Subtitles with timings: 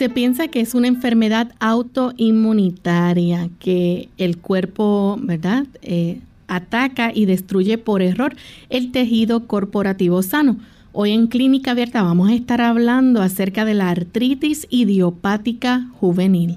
[0.00, 5.66] Se piensa que es una enfermedad autoinmunitaria que el cuerpo, ¿verdad?
[5.82, 8.34] Eh, ataca y destruye por error
[8.70, 10.56] el tejido corporativo sano.
[10.94, 16.56] Hoy en Clínica Abierta vamos a estar hablando acerca de la artritis idiopática juvenil.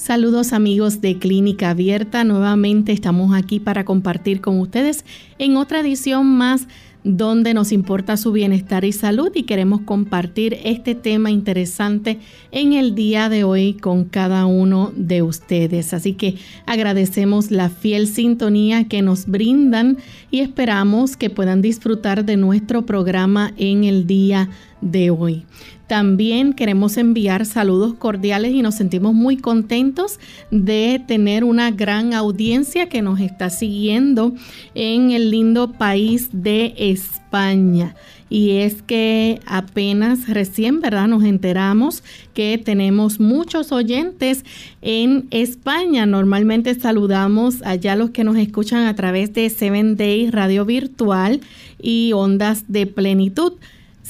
[0.00, 5.04] Saludos amigos de Clínica Abierta, nuevamente estamos aquí para compartir con ustedes
[5.38, 6.68] en otra edición más
[7.04, 12.18] donde nos importa su bienestar y salud y queremos compartir este tema interesante
[12.50, 15.92] en el día de hoy con cada uno de ustedes.
[15.92, 19.98] Así que agradecemos la fiel sintonía que nos brindan
[20.30, 24.48] y esperamos que puedan disfrutar de nuestro programa en el día
[24.80, 25.44] de hoy.
[25.90, 30.20] También queremos enviar saludos cordiales y nos sentimos muy contentos
[30.52, 34.32] de tener una gran audiencia que nos está siguiendo
[34.76, 37.96] en el lindo país de España.
[38.28, 41.08] Y es que apenas recién, ¿verdad?
[41.08, 44.44] Nos enteramos que tenemos muchos oyentes
[44.82, 46.06] en España.
[46.06, 51.40] Normalmente saludamos allá los que nos escuchan a través de Seven Day Radio Virtual
[51.82, 53.54] y Ondas de Plenitud.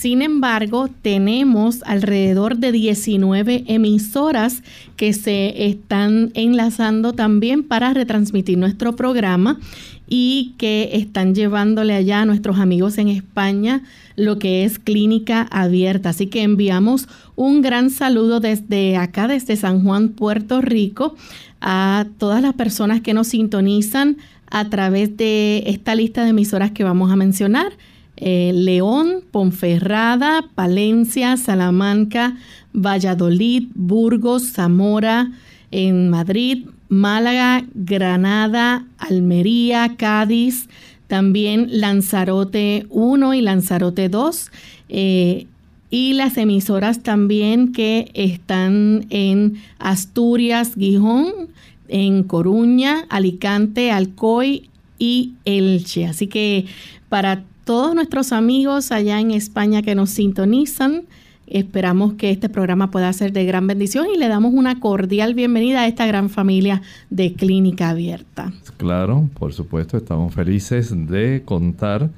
[0.00, 4.62] Sin embargo, tenemos alrededor de 19 emisoras
[4.96, 9.60] que se están enlazando también para retransmitir nuestro programa
[10.08, 13.82] y que están llevándole allá a nuestros amigos en España
[14.16, 16.08] lo que es clínica abierta.
[16.08, 17.06] Así que enviamos
[17.36, 21.14] un gran saludo desde acá, desde San Juan, Puerto Rico,
[21.60, 24.16] a todas las personas que nos sintonizan
[24.50, 27.74] a través de esta lista de emisoras que vamos a mencionar
[28.20, 32.36] eh, León, Ponferrada, Palencia, Salamanca,
[32.72, 35.32] Valladolid, Burgos, Zamora,
[35.70, 40.68] en Madrid, Málaga, Granada, Almería, Cádiz,
[41.06, 44.50] también Lanzarote 1 y Lanzarote 2.
[44.90, 45.46] Eh,
[45.90, 51.48] y las emisoras también que están en Asturias, Gijón,
[51.88, 56.06] en Coruña, Alicante, Alcoy y Elche.
[56.06, 56.66] Así que
[57.08, 61.04] para todos nuestros amigos allá en España que nos sintonizan.
[61.46, 65.82] Esperamos que este programa pueda ser de gran bendición y le damos una cordial bienvenida
[65.82, 68.52] a esta gran familia de Clínica Abierta.
[68.76, 72.10] Claro, por supuesto, estamos felices de contar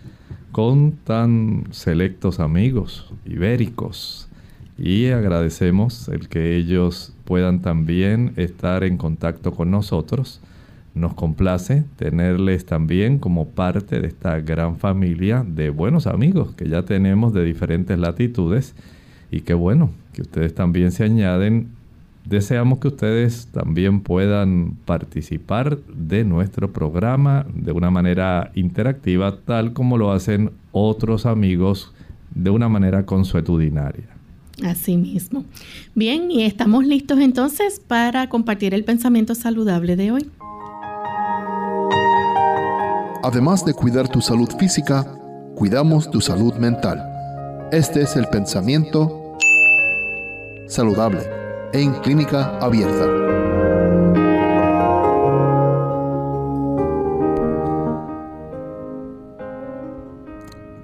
[0.53, 4.29] con tan selectos amigos ibéricos
[4.79, 10.41] y agradecemos el que ellos puedan también estar en contacto con nosotros
[10.95, 16.83] nos complace tenerles también como parte de esta gran familia de buenos amigos que ya
[16.85, 18.75] tenemos de diferentes latitudes
[19.31, 21.69] y qué bueno que ustedes también se añaden.
[22.25, 29.99] Deseamos que ustedes también puedan participar de nuestro programa de una manera interactiva, tal como
[29.99, 31.93] lo hacen otros amigos
[32.35, 34.07] de una manera consuetudinaria.
[34.63, 35.45] Así mismo.
[35.95, 40.31] Bien, y estamos listos entonces para compartir el pensamiento saludable de hoy.
[43.25, 45.07] Además de cuidar tu salud física,
[45.55, 46.99] cuidamos tu salud mental.
[47.71, 49.37] Este es el pensamiento
[50.67, 51.21] saludable
[51.73, 53.07] en clínica abierta.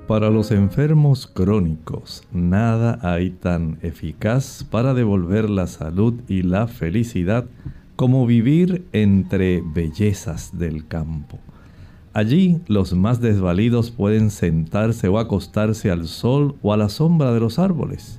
[0.07, 7.47] Para los enfermos crónicos, nada hay tan eficaz para devolver la salud y la felicidad
[7.97, 11.41] como vivir entre bellezas del campo.
[12.19, 17.39] Allí los más desvalidos pueden sentarse o acostarse al sol o a la sombra de
[17.39, 18.19] los árboles.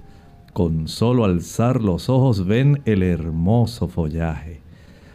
[0.54, 4.62] Con solo alzar los ojos ven el hermoso follaje.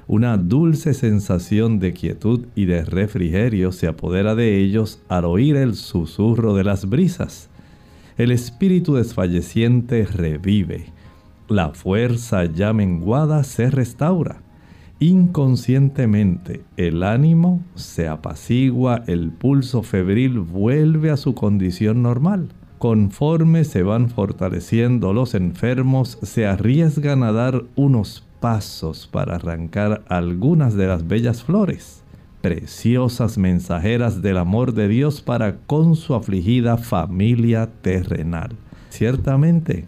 [0.06, 5.76] Una dulce sensación de quietud y de refrigerio se apodera de ellos al oír el
[5.76, 7.48] susurro de las brisas.
[8.18, 10.92] El espíritu desfalleciente revive.
[11.48, 14.43] La fuerza ya menguada se restaura
[15.08, 22.48] inconscientemente el ánimo se apacigua, el pulso febril vuelve a su condición normal,
[22.78, 30.74] conforme se van fortaleciendo los enfermos, se arriesgan a dar unos pasos para arrancar algunas
[30.74, 32.02] de las bellas flores,
[32.40, 38.56] preciosas mensajeras del amor de Dios para con su afligida familia terrenal.
[38.88, 39.86] Ciertamente,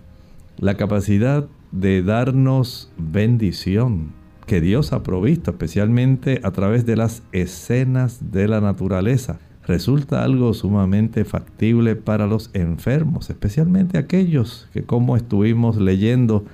[0.58, 8.32] la capacidad de darnos bendición que Dios ha provisto, especialmente a través de las escenas
[8.32, 15.76] de la naturaleza, resulta algo sumamente factible para los enfermos, especialmente aquellos que, como estuvimos
[15.76, 16.44] leyendo,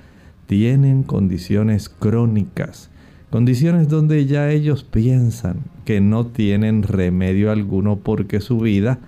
[0.47, 2.89] tienen condiciones crónicas,
[3.29, 8.99] condiciones donde ya ellos piensan que no tienen remedio alguno porque su vida,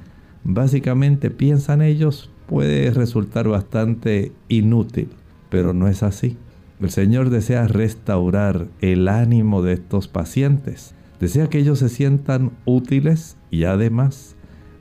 [0.44, 5.10] básicamente piensan ellos, puede resultar bastante inútil,
[5.50, 6.38] pero no es así.
[6.82, 13.38] El Señor desea restaurar el ánimo de estos pacientes Desea que ellos se sientan útiles
[13.50, 14.36] y además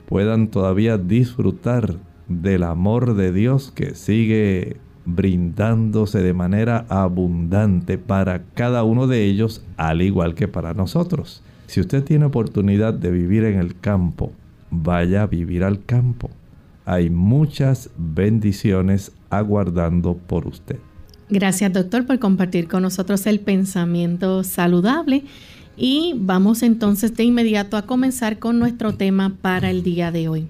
[0.06, 1.96] puedan todavía disfrutar
[2.28, 4.76] del amor de Dios que sigue
[5.06, 11.42] brindándose de manera abundante para cada uno de ellos, al igual que para nosotros.
[11.66, 14.32] Si usted tiene oportunidad de vivir en el campo,
[14.70, 16.30] vaya a vivir al campo.
[16.84, 20.78] Hay muchas bendiciones aguardando por usted.
[21.34, 25.24] Gracias doctor por compartir con nosotros el pensamiento saludable
[25.76, 30.46] y vamos entonces de inmediato a comenzar con nuestro tema para el día de hoy.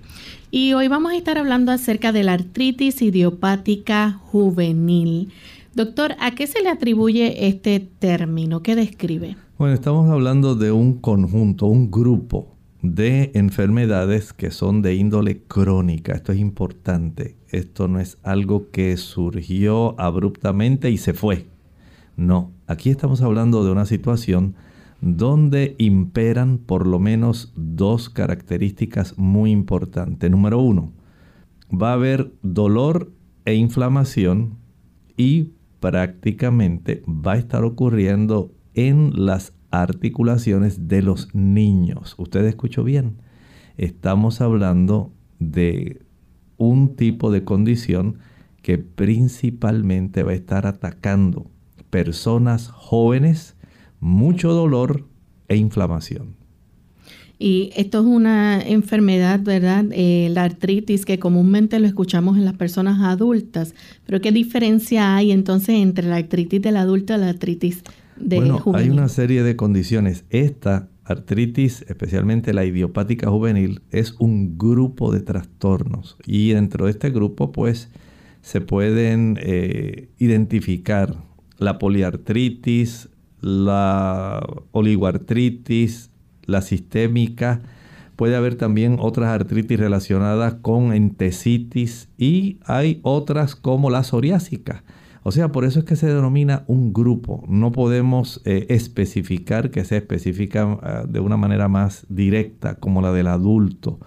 [0.51, 5.33] Y hoy vamos a estar hablando acerca de la artritis idiopática juvenil.
[5.75, 8.63] Doctor, ¿a qué se le atribuye este término?
[8.63, 9.39] ¿Qué describe?
[9.57, 16.13] Bueno, estamos hablando de un conjunto, un grupo de enfermedades que son de índole crónica.
[16.13, 17.37] Esto es importante.
[17.55, 21.47] Esto no es algo que surgió abruptamente y se fue.
[22.17, 24.56] No, aquí estamos hablando de una situación
[25.01, 30.29] donde imperan por lo menos dos características muy importantes.
[30.33, 30.93] Número uno,
[31.71, 33.12] va a haber dolor
[33.45, 34.59] e inflamación
[35.17, 42.17] y prácticamente va a estar ocurriendo en las articulaciones de los niños.
[42.19, 43.19] Usted escuchó bien.
[43.77, 46.04] Estamos hablando de
[46.56, 48.19] un tipo de condición
[48.62, 51.51] que principalmente va a estar atacando
[51.91, 53.56] personas jóvenes
[54.01, 55.06] mucho dolor
[55.49, 56.37] e inflamación.
[57.39, 59.87] Y esto es una enfermedad, ¿verdad?
[59.91, 63.75] Eh, la artritis que comúnmente lo escuchamos en las personas adultas.
[64.07, 67.83] Pero ¿qué diferencia hay entonces entre la artritis del adulto y la artritis
[68.17, 70.25] de bueno, Hay una serie de condiciones.
[70.31, 76.17] Esta artritis, especialmente la idiopática juvenil, es un grupo de trastornos.
[76.27, 77.91] Y dentro de este grupo, pues,
[78.41, 81.17] se pueden eh, identificar
[81.59, 83.09] la poliartritis,
[83.41, 86.11] la oligoartritis,
[86.45, 87.62] la sistémica.
[88.17, 94.85] Puede haber también otras artritis relacionadas con entesitis y hay otras como la psoriásica.
[95.26, 97.43] O sea, por eso es que se denomina un grupo.
[97.49, 103.11] No podemos eh, especificar que sea específica ah, de una manera más directa como la
[103.11, 103.99] del adulto.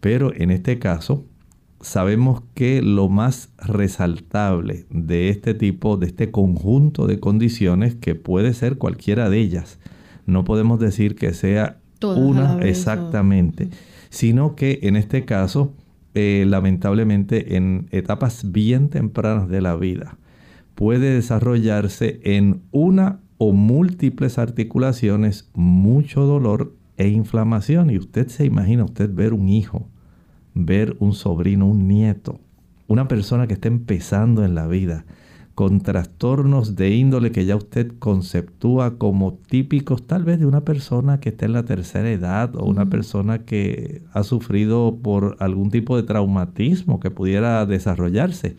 [0.00, 1.26] Pero en este caso,
[1.80, 8.54] sabemos que lo más resaltable de este tipo, de este conjunto de condiciones, que puede
[8.54, 9.80] ser cualquiera de ellas,
[10.26, 13.68] no podemos decir que sea una exactamente,
[14.10, 15.74] sino que en este caso,
[16.14, 20.18] eh, lamentablemente en etapas bien tempranas de la vida,
[20.74, 27.90] puede desarrollarse en una o múltiples articulaciones mucho dolor e inflamación.
[27.90, 29.88] Y usted se imagina usted ver un hijo
[30.54, 32.40] ver un sobrino, un nieto,
[32.86, 35.04] una persona que está empezando en la vida,
[35.54, 41.20] con trastornos de índole que ya usted conceptúa como típicos tal vez de una persona
[41.20, 45.96] que está en la tercera edad o una persona que ha sufrido por algún tipo
[45.96, 48.56] de traumatismo que pudiera desarrollarse.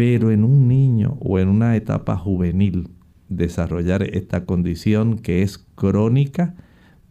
[0.00, 2.88] Pero en un niño o en una etapa juvenil,
[3.28, 6.54] desarrollar esta condición que es crónica,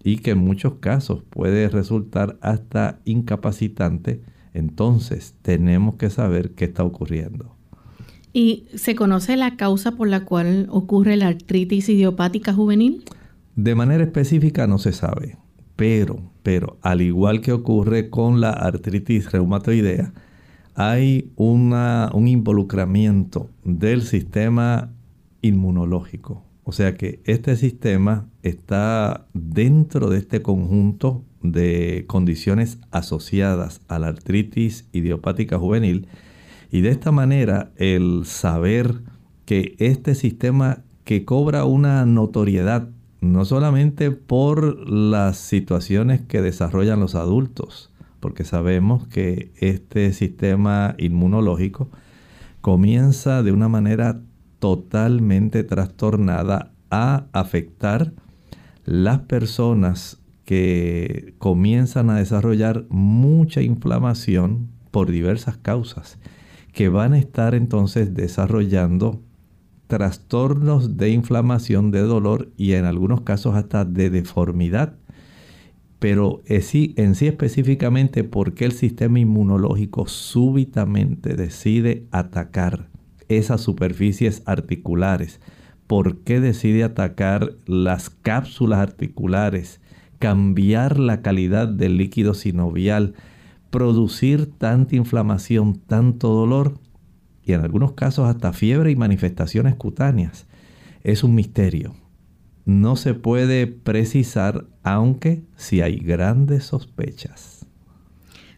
[0.04, 4.24] y que en muchos casos puede resultar hasta incapacitante,
[4.56, 7.56] entonces tenemos que saber qué está ocurriendo.
[8.34, 13.04] ¿Y se conoce la causa por la cual ocurre la artritis idiopática juvenil?
[13.56, 15.38] De manera específica no se sabe,
[15.76, 20.12] pero, pero al igual que ocurre con la artritis reumatoidea,
[20.80, 24.94] hay un involucramiento del sistema
[25.42, 26.46] inmunológico.
[26.64, 34.08] O sea que este sistema está dentro de este conjunto de condiciones asociadas a la
[34.08, 36.08] artritis idiopática juvenil
[36.72, 39.02] y de esta manera el saber
[39.44, 42.88] que este sistema que cobra una notoriedad
[43.20, 47.89] no solamente por las situaciones que desarrollan los adultos
[48.20, 51.90] porque sabemos que este sistema inmunológico
[52.62, 54.22] comienza de una manera
[54.60, 58.14] totalmente trastornada a afectar
[58.86, 66.18] las personas que comienzan a desarrollar mucha inflamación por diversas causas,
[66.74, 69.22] que van a estar entonces desarrollando
[69.90, 74.99] trastornos de inflamación, de dolor y en algunos casos hasta de deformidad.
[76.00, 82.88] Pero en sí, en sí específicamente, ¿por qué el sistema inmunológico súbitamente decide atacar
[83.28, 85.42] esas superficies articulares?
[85.88, 89.82] ¿Por qué decide atacar las cápsulas articulares?
[90.20, 93.16] Cambiar la calidad del líquido sinovial,
[93.70, 96.80] producir tanta inflamación, tanto dolor
[97.44, 100.48] y en algunos casos hasta fiebre y manifestaciones cutáneas.
[101.04, 101.94] Es un misterio.
[102.70, 107.66] No se puede precisar, aunque sí hay grandes sospechas.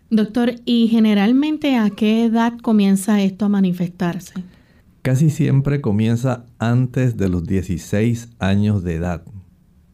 [0.10, 4.34] Doctor, ¿y generalmente a qué edad comienza esto a manifestarse?
[5.02, 9.24] Casi siempre comienza antes de los 16 años de edad.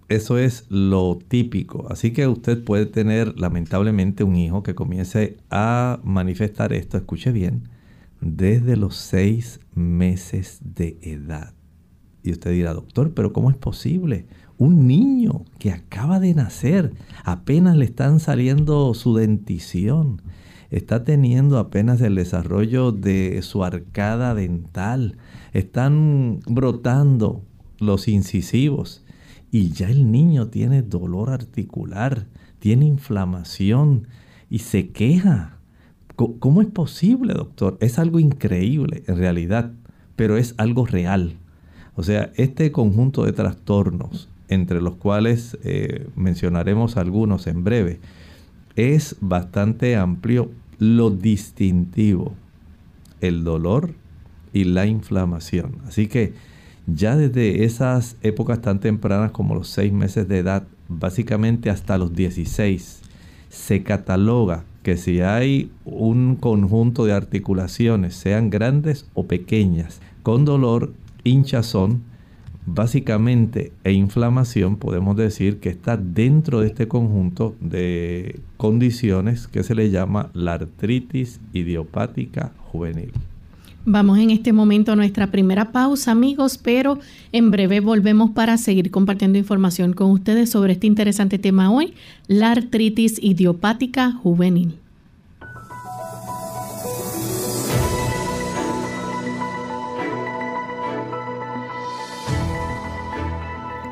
[0.09, 1.85] Eso es lo típico.
[1.91, 7.69] Así que usted puede tener lamentablemente un hijo que comience a manifestar esto, escuche bien,
[8.19, 11.56] desde los seis meses de edad.
[12.27, 14.25] Y usted dirá, doctor, pero ¿cómo es posible?
[14.57, 16.93] Un niño que acaba de nacer,
[17.23, 20.21] apenas le están saliendo su dentición,
[20.71, 25.17] está teniendo apenas el desarrollo de su arcada dental,
[25.53, 27.43] están brotando
[27.79, 29.05] los incisivos
[29.51, 32.27] y ya el niño tiene dolor articular,
[32.59, 34.07] tiene inflamación
[34.49, 35.57] y se queja
[36.17, 37.77] ¿Cómo es posible, doctor?
[37.79, 39.71] Es algo increíble en realidad,
[40.15, 41.37] pero es algo real.
[41.97, 47.99] O sea, este conjunto de trastornos, entre los cuales eh, mencionaremos algunos en breve,
[48.75, 50.51] es bastante amplio.
[50.77, 52.33] Lo distintivo,
[53.19, 53.95] el dolor
[54.53, 55.79] y la inflamación.
[55.87, 56.33] Así que
[56.85, 62.13] ya desde esas épocas tan tempranas como los seis meses de edad, básicamente hasta los
[62.13, 63.01] 16,
[63.49, 70.93] se cataloga que si hay un conjunto de articulaciones, sean grandes o pequeñas, con dolor,
[71.27, 72.01] hinchazón,
[72.65, 79.73] básicamente e inflamación, podemos decir que está dentro de este conjunto de condiciones que se
[79.73, 83.11] le llama la artritis idiopática juvenil.
[83.89, 86.99] Vamos en este momento a nuestra primera pausa, amigos, pero
[87.31, 91.93] en breve volvemos para seguir compartiendo información con ustedes sobre este interesante tema hoy,
[92.27, 94.77] la artritis idiopática juvenil.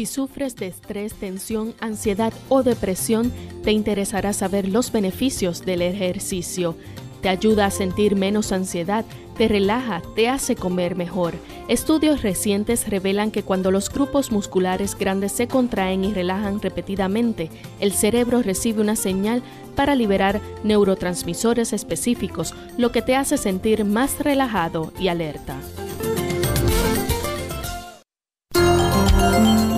[0.00, 3.30] Si sufres de estrés, tensión, ansiedad o depresión,
[3.62, 6.74] te interesará saber los beneficios del ejercicio.
[7.20, 9.04] Te ayuda a sentir menos ansiedad,
[9.36, 11.34] te relaja, te hace comer mejor.
[11.68, 17.92] Estudios recientes revelan que cuando los grupos musculares grandes se contraen y relajan repetidamente, el
[17.92, 19.42] cerebro recibe una señal
[19.76, 25.58] para liberar neurotransmisores específicos, lo que te hace sentir más relajado y alerta.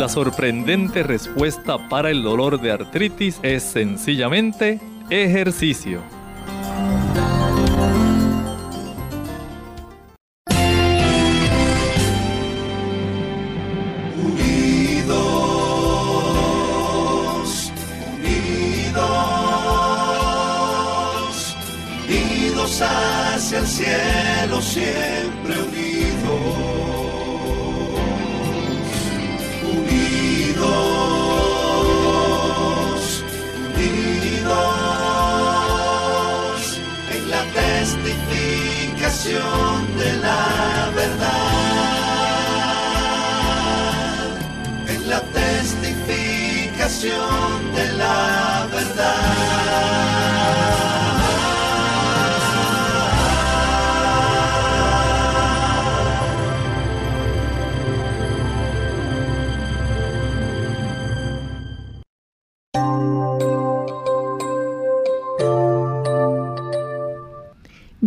[0.02, 4.80] La sorprendente respuesta para el dolor de artritis es sencillamente
[5.10, 6.00] ejercicio.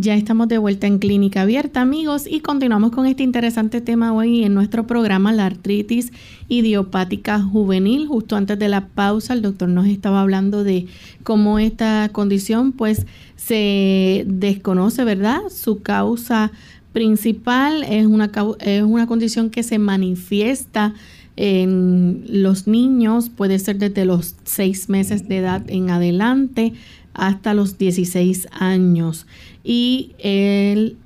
[0.06, 4.44] Ya estamos de vuelta en Clínica Abierta, amigos, y continuamos con este interesante tema hoy
[4.44, 6.12] en nuestro programa, la artritis
[6.48, 8.06] idiopática juvenil.
[8.06, 10.86] Justo antes de la pausa, el doctor nos estaba hablando de
[11.24, 15.40] cómo esta condición, pues, se desconoce, ¿verdad?
[15.50, 16.52] Su causa
[16.94, 20.94] principal es una, es una condición que se manifiesta
[21.36, 26.74] en los niños, puede ser desde los seis meses de edad en adelante
[27.16, 29.26] hasta los 16 años
[29.66, 30.98] y el,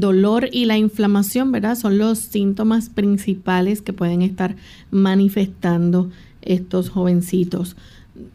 [0.00, 1.76] dolor y la inflamación, ¿verdad?
[1.76, 4.56] Son los síntomas principales que pueden estar
[4.90, 6.10] manifestando
[6.40, 7.76] estos jovencitos.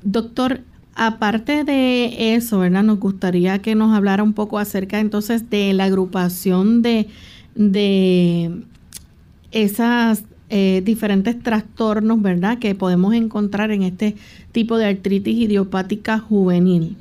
[0.04, 0.62] Doctor,
[0.94, 2.84] aparte de eso, ¿verdad?
[2.84, 7.08] Nos gustaría que nos hablara un poco acerca entonces de la agrupación de,
[7.56, 8.62] de
[9.52, 12.60] esas eh, diferentes trastornos, ¿verdad?
[12.60, 14.16] Que podemos encontrar en este
[14.52, 16.98] tipo de artritis idiopática juvenil.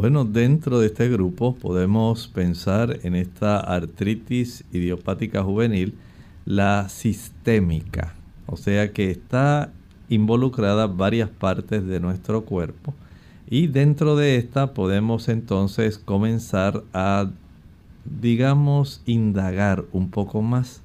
[0.00, 5.98] Bueno, dentro de este grupo podemos pensar en esta artritis idiopática juvenil,
[6.44, 8.14] la sistémica,
[8.46, 9.72] o sea que está
[10.08, 12.94] involucrada varias partes de nuestro cuerpo
[13.50, 17.32] y dentro de esta podemos entonces comenzar a,
[18.04, 20.80] digamos, indagar un poco más.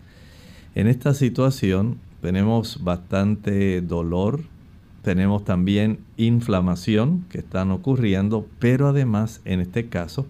[0.73, 4.41] En esta situación tenemos bastante dolor,
[5.03, 10.25] tenemos también inflamación que están ocurriendo, pero además en este caso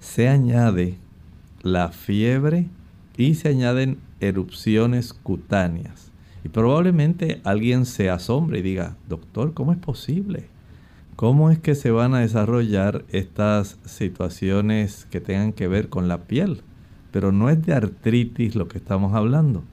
[0.00, 0.98] se añade
[1.62, 2.66] la fiebre
[3.16, 6.10] y se añaden erupciones cutáneas.
[6.44, 10.46] Y probablemente alguien se asombre y diga, doctor, ¿cómo es posible?
[11.14, 16.24] ¿Cómo es que se van a desarrollar estas situaciones que tengan que ver con la
[16.24, 16.62] piel?
[17.12, 19.64] Pero no es de artritis lo que estamos hablando.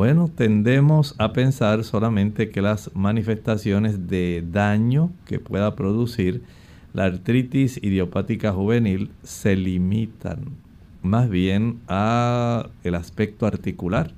[0.00, 6.40] Bueno, tendemos a pensar solamente que las manifestaciones de daño que pueda producir
[6.94, 10.38] la artritis idiopática juvenil se limitan
[11.02, 14.14] más bien a el aspecto articular,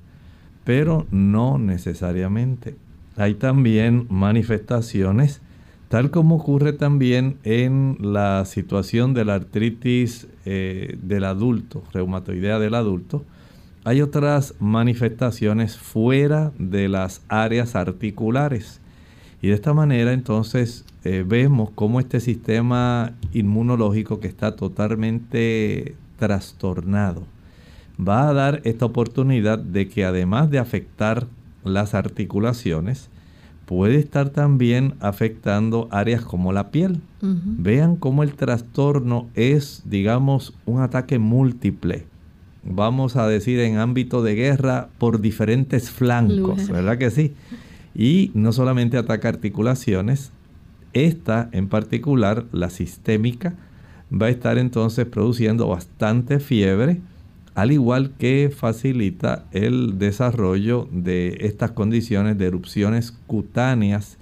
[0.62, 2.76] pero no necesariamente.
[3.16, 5.42] Hay también manifestaciones
[5.88, 12.76] tal como ocurre también en la situación de la artritis eh, del adulto, reumatoidea del
[12.76, 13.24] adulto,
[13.84, 18.80] hay otras manifestaciones fuera de las áreas articulares.
[19.40, 27.24] Y de esta manera entonces eh, vemos cómo este sistema inmunológico que está totalmente trastornado
[27.98, 31.26] va a dar esta oportunidad de que además de afectar
[31.64, 33.08] las articulaciones,
[33.66, 37.00] puede estar también afectando áreas como la piel.
[37.20, 42.06] Vean cómo el trastorno es, digamos, un ataque múltiple
[42.64, 47.34] vamos a decir, en ámbito de guerra por diferentes flancos, ¿verdad que sí?
[47.94, 50.32] Y no solamente ataca articulaciones,
[50.92, 53.54] esta en particular, la sistémica,
[54.12, 57.00] va a estar entonces produciendo bastante fiebre,
[57.54, 64.18] al igual que facilita el desarrollo de estas condiciones de erupciones cutáneas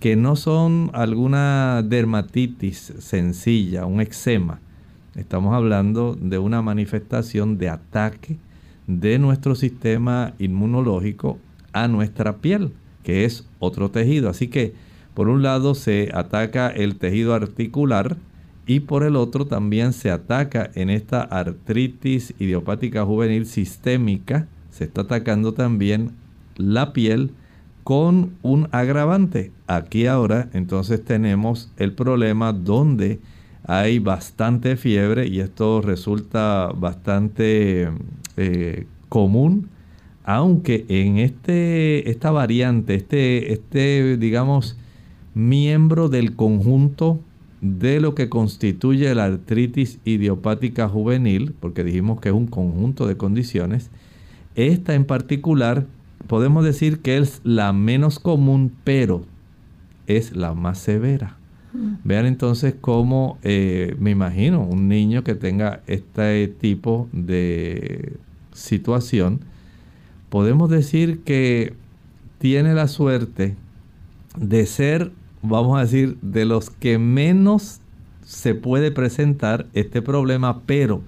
[0.00, 4.58] que no son alguna dermatitis sencilla, un eczema,
[5.14, 8.38] Estamos hablando de una manifestación de ataque
[8.86, 11.38] de nuestro sistema inmunológico
[11.72, 12.72] a nuestra piel,
[13.02, 14.30] que es otro tejido.
[14.30, 14.72] Así que
[15.14, 18.16] por un lado se ataca el tejido articular
[18.66, 25.02] y por el otro también se ataca en esta artritis idiopática juvenil sistémica, se está
[25.02, 26.12] atacando también
[26.56, 27.32] la piel
[27.84, 29.52] con un agravante.
[29.66, 33.20] Aquí ahora entonces tenemos el problema donde
[33.64, 37.88] hay bastante fiebre y esto resulta bastante
[38.36, 39.68] eh, común,
[40.24, 44.76] aunque en este, esta variante, este, este, digamos,
[45.34, 47.20] miembro del conjunto
[47.60, 53.16] de lo que constituye la artritis idiopática juvenil, porque dijimos que es un conjunto de
[53.16, 53.90] condiciones,
[54.56, 55.86] esta en particular
[56.26, 59.24] podemos decir que es la menos común, pero
[60.06, 61.36] es la más severa.
[62.04, 68.16] Vean entonces cómo eh, me imagino un niño que tenga este tipo de
[68.52, 69.40] situación,
[70.28, 71.74] podemos decir que
[72.38, 73.56] tiene la suerte
[74.36, 77.80] de ser, vamos a decir, de los que menos
[78.24, 81.02] se puede presentar este problema, pero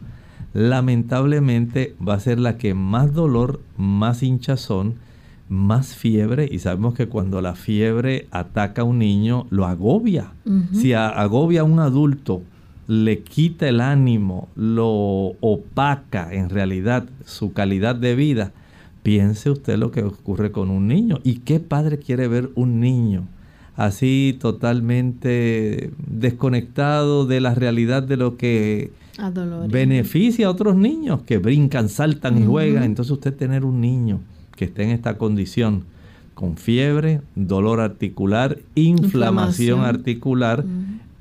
[0.53, 4.94] lamentablemente va a ser la que más dolor, más hinchazón,
[5.55, 10.33] más fiebre y sabemos que cuando la fiebre ataca a un niño lo agobia.
[10.73, 12.43] Si agobia a un adulto,
[12.87, 18.53] le quita el ánimo, lo opaca en realidad su calidad de vida.
[19.03, 21.19] Piense usted lo que ocurre con un niño.
[21.25, 23.27] ¿Y qué padre quiere ver un niño
[23.77, 28.93] así totalmente desconectado de la realidad de lo que
[29.69, 32.83] beneficia a otros niños que brincan, saltan y juegan.
[32.85, 34.21] Entonces usted tener un niño
[34.57, 35.85] que esté en esta condición
[36.35, 40.64] con fiebre, dolor articular, inflamación, articular,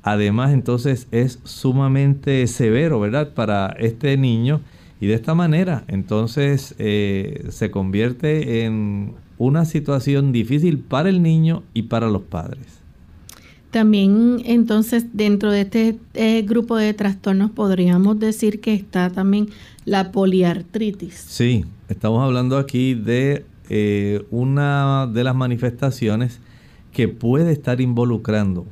[0.02, 3.32] además entonces es sumamente severo, ¿verdad?
[3.32, 4.60] Para este niño
[5.00, 11.62] y de esta manera entonces eh, se convierte en una situación difícil para el niño
[11.74, 12.83] y para los padres.
[13.74, 19.48] También entonces dentro de este eh, grupo de trastornos podríamos decir que está también
[19.84, 21.14] la poliartritis.
[21.14, 26.38] Sí, estamos hablando aquí de eh, una de las manifestaciones
[26.92, 28.64] que puede estar involucrando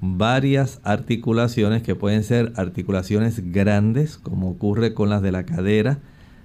[0.00, 6.00] varias articulaciones que pueden ser articulaciones grandes, como ocurre con las de la cadera,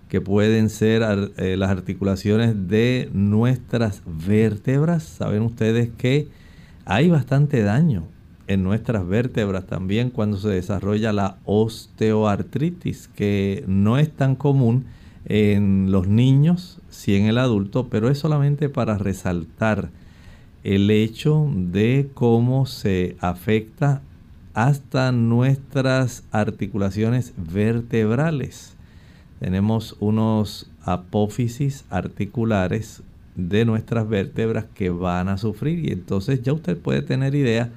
[0.10, 5.02] que pueden ser eh, las articulaciones de nuestras vértebras.
[5.02, 6.28] Saben ustedes que
[6.90, 8.06] hay bastante daño
[8.48, 14.86] en nuestras vértebras también cuando se desarrolla la osteoartritis, que no es tan común
[15.26, 19.92] en los niños, sí en el adulto, pero es solamente para resaltar
[20.64, 24.02] el hecho de cómo se afecta
[24.56, 28.74] hasta nuestras articulaciones vertebrales.
[29.40, 33.04] Tenemos unos apófisis articulares
[33.48, 37.70] de nuestras vértebras que van a sufrir y entonces ya usted puede tener idea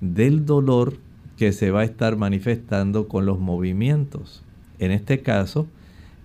[0.00, 0.94] del dolor
[1.36, 4.42] que se va a estar manifestando con los movimientos.
[4.78, 5.66] En este caso,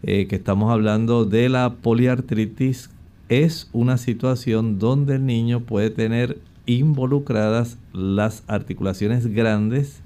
[0.04, 2.90] eh, que estamos hablando de la poliartritis,
[3.30, 10.02] es una situación donde el niño puede tener involucradas las articulaciones grandes,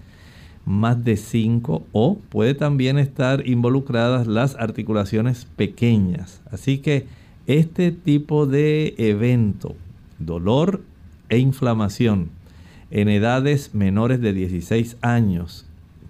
[0.65, 6.41] más de 5, o puede también estar involucradas las articulaciones pequeñas.
[6.51, 7.05] Así que
[7.57, 9.75] este tipo de evento,
[10.19, 10.81] dolor
[11.29, 12.29] e inflamación
[12.91, 15.65] en edades menores de 16 años,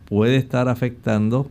[0.05, 1.49] puede estar afectando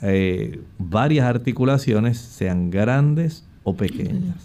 [0.00, 4.36] eh, varias articulaciones, sean grandes o pequeñas.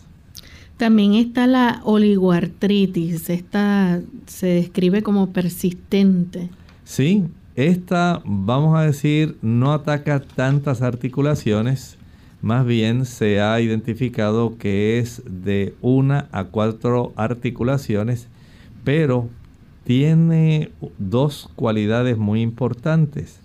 [0.78, 6.50] También está la oligoartritis, esta se describe como persistente.
[6.84, 7.24] Sí,
[7.56, 11.98] esta, vamos a decir, no ataca tantas articulaciones,
[12.42, 18.28] más bien se ha identificado que es de una a cuatro articulaciones,
[18.84, 19.28] pero
[19.84, 23.40] tiene dos cualidades muy importantes.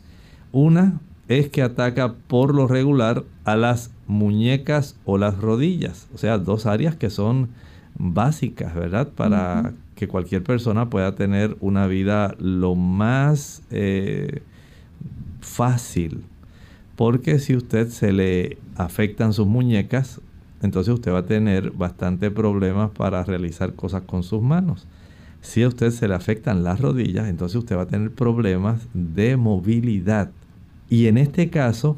[0.52, 6.38] Una es que ataca por lo regular a las muñecas o las rodillas, o sea,
[6.38, 7.48] dos áreas que son
[7.94, 9.09] básicas, ¿verdad?
[9.09, 14.42] Para que cualquier persona pueda tener una vida lo más eh,
[15.40, 16.24] fácil
[16.96, 20.20] porque si usted se le afectan sus muñecas,
[20.62, 24.87] entonces usted va a tener bastante problemas para realizar cosas con sus manos.
[25.40, 29.37] Si a usted se le afectan las rodillas, entonces usted va a tener problemas de
[29.37, 30.31] movilidad.
[30.88, 31.96] Y en este caso,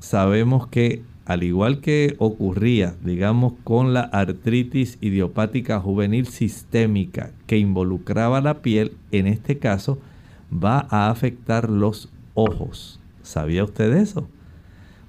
[0.00, 8.40] sabemos que al igual que ocurría, digamos, con la artritis idiopática juvenil sistémica que involucraba
[8.40, 9.98] la piel, en este caso
[10.52, 13.00] va a afectar los ojos.
[13.24, 14.28] ¿Sabía usted eso?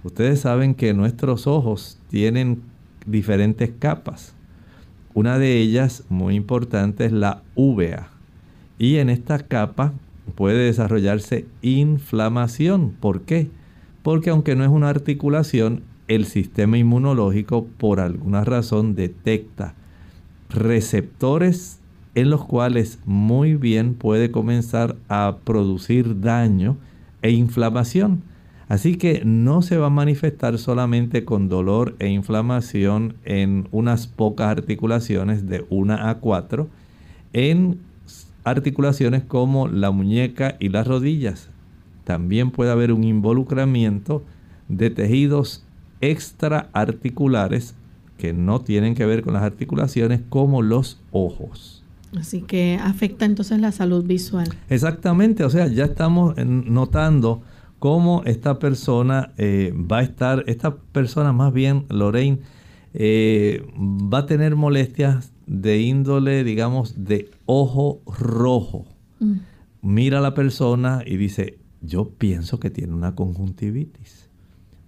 [0.03, 2.61] Ustedes saben que nuestros ojos tienen
[3.05, 4.33] diferentes capas.
[5.13, 8.09] Una de ellas, muy importante, es la uvea.
[8.79, 9.93] Y en esta capa
[10.35, 12.95] puede desarrollarse inflamación.
[12.99, 13.49] ¿Por qué?
[14.01, 19.73] Porque aunque no es una articulación, el sistema inmunológico por alguna razón detecta
[20.49, 21.79] receptores
[22.13, 26.77] en los cuales muy bien puede comenzar a producir daño
[27.25, 28.21] e inflamación.
[28.67, 34.47] Así que no se va a manifestar solamente con dolor e inflamación en unas pocas
[34.47, 36.67] articulaciones de una a cuatro,
[37.33, 37.79] en
[38.43, 41.49] articulaciones como la muñeca y las rodillas.
[42.03, 44.23] También puede haber un involucramiento
[44.69, 45.65] de tejidos
[46.01, 47.73] extraarticulares
[48.19, 51.84] que no tienen que ver con las articulaciones como los ojos.
[52.17, 54.47] Así que afecta entonces la salud visual.
[54.69, 57.41] Exactamente, o sea, ya estamos notando
[57.79, 62.39] cómo esta persona eh, va a estar, esta persona más bien, Lorraine,
[62.93, 68.85] eh, va a tener molestias de índole, digamos, de ojo rojo.
[69.19, 69.33] Mm.
[69.81, 74.29] Mira a la persona y dice, yo pienso que tiene una conjuntivitis,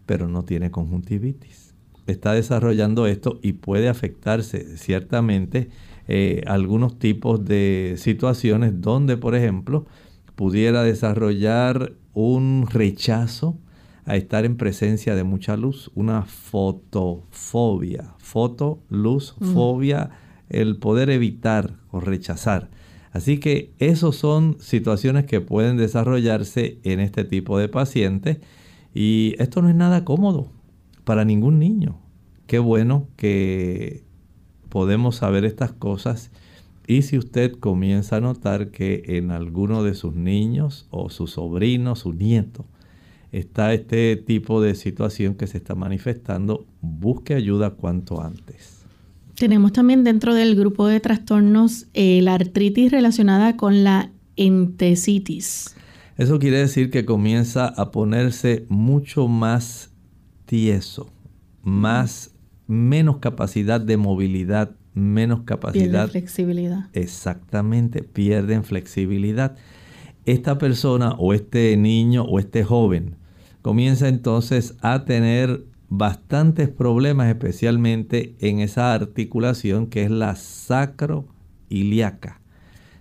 [0.05, 1.75] pero no tiene conjuntivitis.
[2.07, 5.69] Está desarrollando esto y puede afectarse ciertamente
[6.07, 9.85] eh, algunos tipos de situaciones donde, por ejemplo,
[10.35, 13.57] pudiera desarrollar un rechazo
[14.05, 19.53] a estar en presencia de mucha luz, una fotofobia, foto, luz, mm.
[19.53, 20.11] fobia,
[20.49, 22.69] el poder evitar o rechazar.
[23.11, 28.37] Así que esas son situaciones que pueden desarrollarse en este tipo de pacientes
[28.93, 30.51] Y esto no es nada cómodo
[31.03, 31.99] para ningún niño.
[32.47, 34.03] Qué bueno que
[34.77, 36.29] podemos saber estas cosas.
[36.85, 42.01] Y si usted comienza a notar que en alguno de sus niños o sus sobrinos,
[42.01, 42.63] su nieto,
[43.31, 48.83] está este tipo de situación que se está manifestando, busque ayuda cuanto antes.
[49.33, 55.75] Tenemos también dentro del grupo de trastornos eh, la artritis relacionada con la entesitis.
[56.17, 59.89] Eso quiere decir que comienza a ponerse mucho más
[60.45, 61.09] tieso,
[61.63, 62.36] más
[62.67, 66.89] menos capacidad de movilidad, menos capacidad de flexibilidad.
[66.93, 69.55] Exactamente, pierden flexibilidad.
[70.25, 73.15] Esta persona o este niño o este joven
[73.61, 82.41] comienza entonces a tener bastantes problemas, especialmente en esa articulación que es la sacroiliaca.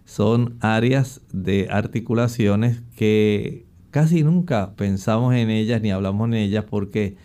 [0.04, 7.16] Son áreas de articulaciones que casi nunca pensamos en ellas ni hablamos en ellas porque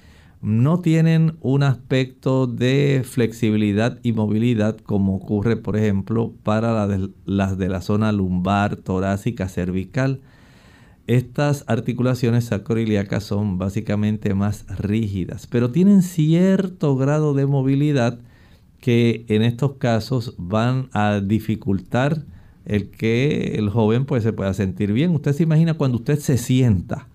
[0.41, 6.88] no tienen un aspecto de flexibilidad y movilidad como ocurre, por ejemplo, para
[7.25, 10.21] las de la zona lumbar, torácica, cervical.
[11.06, 18.19] Estas articulaciones sacroiliacas son básicamente más rígidas, pero tienen cierto grado de movilidad
[18.80, 22.25] que en estos casos van a dificultar
[22.65, 25.12] el que el joven pues se pueda sentir bien.
[25.12, 27.08] Usted se imagina cuando usted se sienta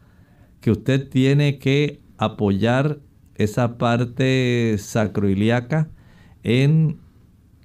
[0.61, 3.01] que usted tiene que apoyar
[3.37, 5.89] esa parte sacroiliaca
[6.43, 6.99] en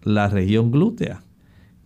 [0.03, 1.23] la región glútea.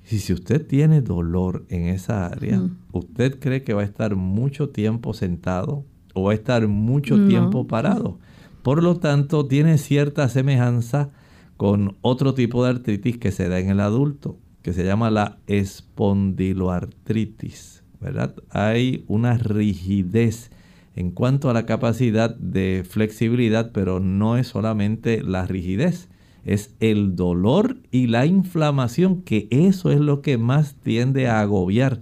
[0.10, 2.78] Y si usted tiene dolor en esa área, mm.
[2.92, 7.68] ¿usted cree que va a estar mucho tiempo sentado o va a estar mucho tiempo
[7.68, 8.20] parado?
[8.62, 11.12] Por lo tanto, tiene cierta semejanza
[11.58, 15.38] con otro tipo de artritis que se da en el adulto, que se llama la
[15.48, 17.84] espondiloartritis.
[18.00, 18.36] ¿verdad?
[18.50, 20.52] Hay una rigidez
[20.96, 26.08] en cuanto a la capacidad de flexibilidad, pero no es solamente la rigidez,
[26.46, 32.02] es el dolor y la inflamación, que eso es lo que más tiende a agobiar,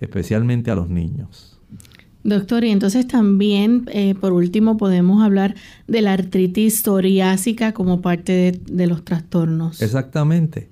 [0.00, 1.58] especialmente a los niños.
[2.22, 5.54] Doctor, y entonces también, eh, por último, podemos hablar
[5.86, 9.82] de la artritis psoriásica como parte de los trastornos.
[9.82, 10.70] Exactamente.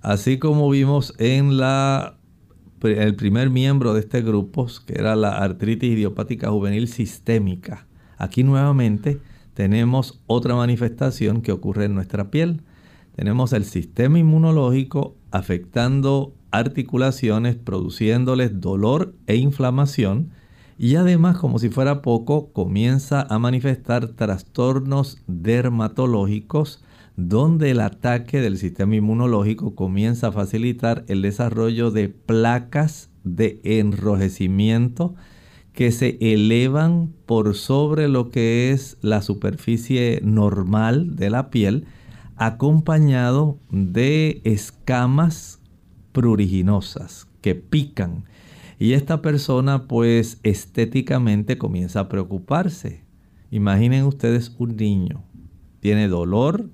[0.00, 2.16] Así como vimos en la
[2.84, 7.86] el primer miembro de este grupo, que era la artritis idiopática juvenil sistémica.
[8.18, 9.20] Aquí nuevamente
[9.54, 12.62] tenemos otra manifestación que ocurre en nuestra piel.
[13.16, 20.30] Tenemos el sistema inmunológico afectando articulaciones, produciéndoles dolor e inflamación.
[20.78, 26.84] Y además, como si fuera poco, comienza a manifestar trastornos dermatológicos
[27.16, 35.14] donde el ataque del sistema inmunológico comienza a facilitar el desarrollo de placas de enrojecimiento
[35.72, 41.86] que se elevan por sobre lo que es la superficie normal de la piel,
[42.36, 45.60] acompañado de escamas
[46.12, 48.24] pruriginosas que pican.
[48.78, 53.04] Y esta persona pues estéticamente comienza a preocuparse.
[53.50, 55.24] Imaginen ustedes un niño,
[55.80, 56.70] tiene dolor,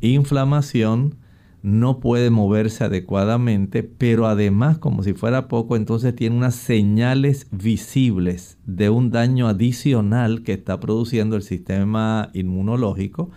[0.00, 1.16] inflamación,
[1.62, 8.58] no puede moverse adecuadamente, pero además, como si fuera poco, entonces tiene unas señales visibles
[8.66, 13.30] de un daño adicional que está produciendo el sistema inmunológico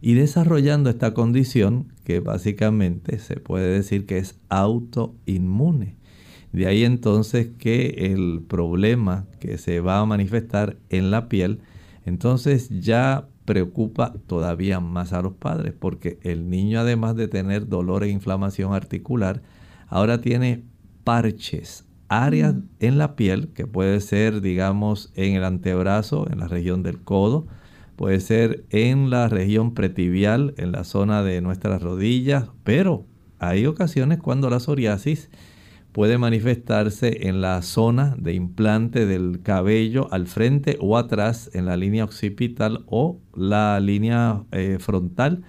[0.00, 5.96] y desarrollando esta condición que básicamente se puede decir que es autoinmune.
[6.52, 11.58] De ahí entonces que el problema que se va a manifestar en la piel,
[12.04, 18.04] entonces ya preocupa todavía más a los padres porque el niño además de tener dolor
[18.04, 19.42] e inflamación articular,
[19.88, 20.64] ahora tiene
[21.04, 22.62] parches, áreas mm.
[22.80, 27.46] en la piel que puede ser digamos en el antebrazo, en la región del codo,
[27.96, 33.04] puede ser en la región pretibial, en la zona de nuestras rodillas, pero
[33.38, 35.30] hay ocasiones cuando la psoriasis
[35.94, 41.76] puede manifestarse en la zona de implante del cabello al frente o atrás en la
[41.76, 45.44] línea occipital o la línea eh, frontal,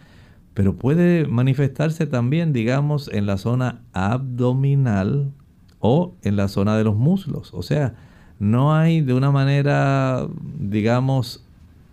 [0.54, 5.32] pero puede manifestarse también, digamos, en la zona abdominal
[5.80, 7.52] o en la zona de los muslos.
[7.52, 7.96] O sea,
[8.38, 10.28] no hay de una manera,
[10.60, 11.44] digamos,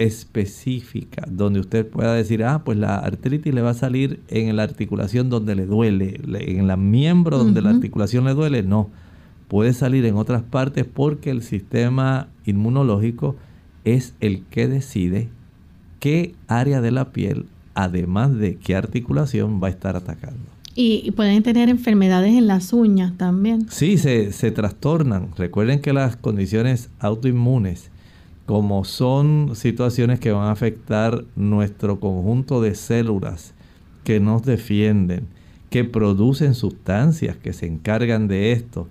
[0.02, 4.64] específica donde usted pueda decir, ah, pues la artritis le va a salir en la
[4.64, 8.90] articulación donde le duele, en la miembro donde la articulación le duele, no.
[9.46, 13.36] Puede salir en otras partes porque el sistema inmunológico
[13.84, 15.28] es el que decide
[16.00, 20.40] qué área de la piel, además de qué articulación va a estar atacando.
[20.74, 23.66] Y, pueden tener enfermedades en las uñas también.
[23.68, 25.28] Sí, se, se trastornan.
[25.36, 27.91] Recuerden que las condiciones autoinmunes
[28.46, 33.54] como son situaciones que van a afectar nuestro conjunto de células
[34.04, 35.28] que nos defienden,
[35.70, 38.88] que producen sustancias que se encargan de esto,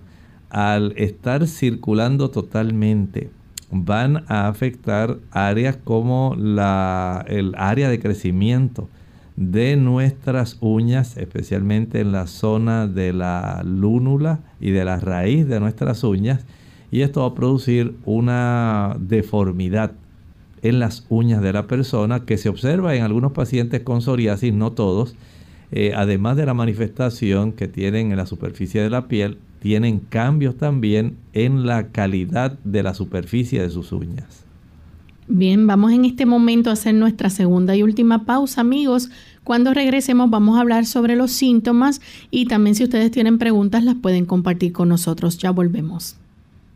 [0.50, 3.30] al estar circulando totalmente,
[3.70, 8.88] van a afectar áreas como la, el área de crecimiento
[9.36, 15.58] de nuestras uñas, especialmente en la zona de la lúnula y de la raíz de
[15.58, 16.44] nuestras uñas,
[16.92, 19.92] y esto va a producir una deformidad
[20.60, 24.72] en las uñas de la persona que se observa en algunos pacientes con psoriasis, no
[24.72, 25.16] todos.
[25.72, 30.58] Eh, además de la manifestación que tienen en la superficie de la piel, tienen cambios
[30.58, 34.44] también en la calidad de la superficie de sus uñas.
[35.28, 39.08] Bien, vamos en este momento a hacer nuestra segunda y última pausa, amigos.
[39.44, 43.94] Cuando regresemos vamos a hablar sobre los síntomas y también si ustedes tienen preguntas las
[43.94, 45.38] pueden compartir con nosotros.
[45.38, 46.16] Ya volvemos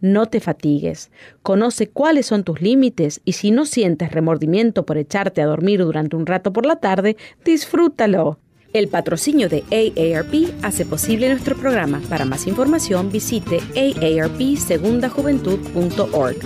[0.00, 1.10] No te fatigues.
[1.42, 6.14] Conoce cuáles son tus límites y si no sientes remordimiento por echarte a dormir durante
[6.16, 8.38] un rato por la tarde, disfrútalo.
[8.72, 12.00] El patrocinio de AARP hace posible nuestro programa.
[12.08, 16.36] Para más información visite aarpsegundajuventud.org.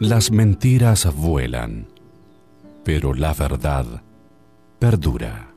[0.00, 1.86] Las mentiras vuelan,
[2.82, 4.03] pero la verdad
[4.78, 5.50] perdura.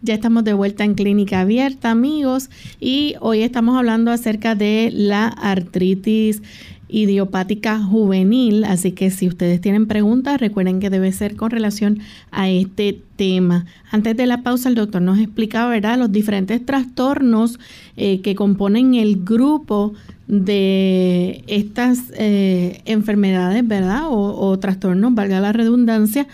[0.00, 5.26] Ya estamos de vuelta en Clínica Abierta, amigos, y hoy estamos hablando acerca de la
[5.26, 6.40] artritis
[6.86, 11.98] idiopática juvenil, así que si ustedes tienen preguntas, recuerden que debe ser con relación
[12.30, 13.66] a este tema.
[13.90, 17.58] Antes de la pausa, el doctor nos explicaba, ¿verdad?, los diferentes trastornos
[17.96, 19.94] eh, que componen el grupo
[20.28, 26.28] de estas eh, enfermedades, ¿verdad?, o, o trastornos, valga la redundancia,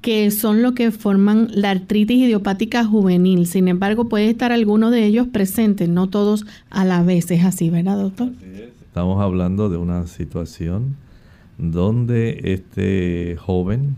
[0.00, 3.46] que son lo que forman la artritis idiopática juvenil.
[3.46, 7.30] Sin embargo, puede estar alguno de ellos presente, no todos a la vez.
[7.30, 8.30] Es así, ¿verdad, doctor?
[8.86, 10.96] Estamos hablando de una situación
[11.58, 13.96] donde este joven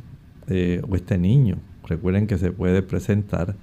[0.48, 3.54] eh, o este niño, recuerden que se puede presentar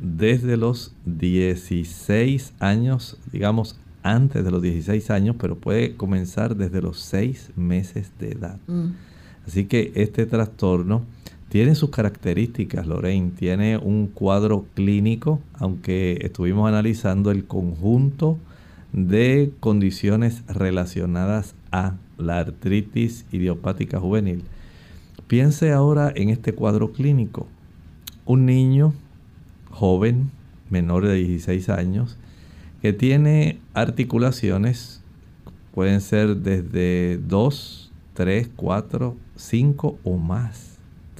[0.00, 7.00] desde los 16 años, digamos antes de los 16 años, pero puede comenzar desde los
[7.00, 8.58] 6 meses de edad.
[8.66, 8.90] Mm.
[9.46, 11.02] Así que este trastorno
[11.52, 18.38] tiene sus características, Lorraine, tiene un cuadro clínico, aunque estuvimos analizando el conjunto
[18.94, 24.44] de condiciones relacionadas a la artritis idiopática juvenil.
[25.26, 27.46] Piense ahora en este cuadro clínico.
[28.24, 28.94] Un niño
[29.70, 30.30] joven,
[30.70, 32.16] menor de 16 años,
[32.80, 35.02] que tiene articulaciones,
[35.74, 40.71] pueden ser desde 2, 3, 4, 5 o más.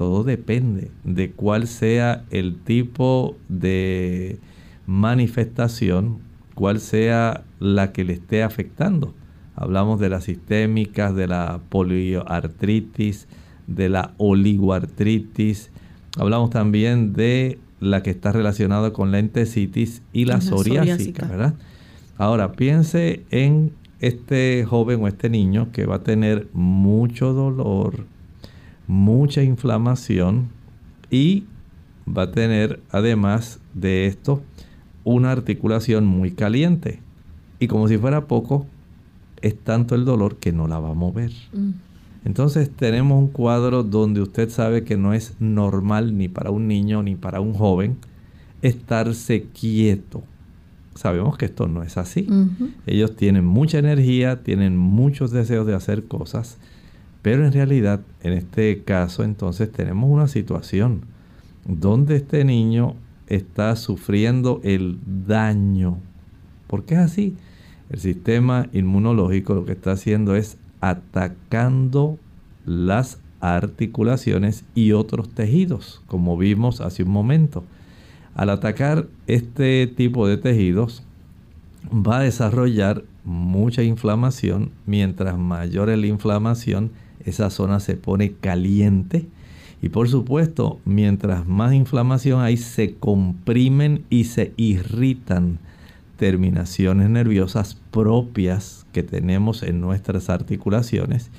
[0.02, 4.40] Todo depende de cuál sea el tipo de
[4.84, 6.18] manifestación,
[6.56, 9.14] cuál sea la que le esté afectando.
[9.54, 13.28] Hablamos de las sistémicas, de la polioartritis,
[13.68, 15.70] de la oligoartritis.
[16.18, 21.54] Hablamos también de la que está relacionada con la entesitis y la, psoriásica, ¿verdad?
[22.18, 28.04] Ahora, piense en este joven o este niño que va a tener mucho dolor,
[28.92, 30.50] mucha inflamación
[31.10, 31.44] y
[32.06, 34.42] va a tener además de esto
[35.04, 37.00] una articulación muy caliente.
[37.58, 38.66] Y como si fuera poco,
[39.40, 41.32] es tanto el dolor que no la va a mover.
[41.52, 41.70] Mm.
[42.24, 47.02] Entonces tenemos un cuadro donde usted sabe que no es normal ni para un niño
[47.02, 47.96] ni para un joven
[48.60, 50.22] estarse quieto.
[50.94, 52.28] Sabemos que esto no es así.
[52.86, 56.58] Ellos tienen mucha energía, tienen muchos deseos de hacer cosas,
[57.22, 61.02] pero en realidad en este caso entonces tenemos una situación
[61.64, 62.96] donde este niño
[63.28, 65.98] está sufriendo el daño.
[66.66, 67.36] ¿Por qué es así?
[67.90, 72.18] El sistema inmunológico lo que está haciendo es atacando
[72.66, 77.64] las articulaciones y otros tejidos, como vimos hace un momento.
[78.34, 81.02] Al atacar este tipo de tejidos,
[81.92, 84.70] va a desarrollar mucha inflamación.
[84.86, 86.92] Mientras mayor es la inflamación,
[87.24, 89.26] esa zona se pone caliente.
[89.80, 95.58] Y por supuesto, mientras más inflamación hay, se comprimen y se irritan
[96.16, 101.30] terminaciones nerviosas propias que tenemos en nuestras articulaciones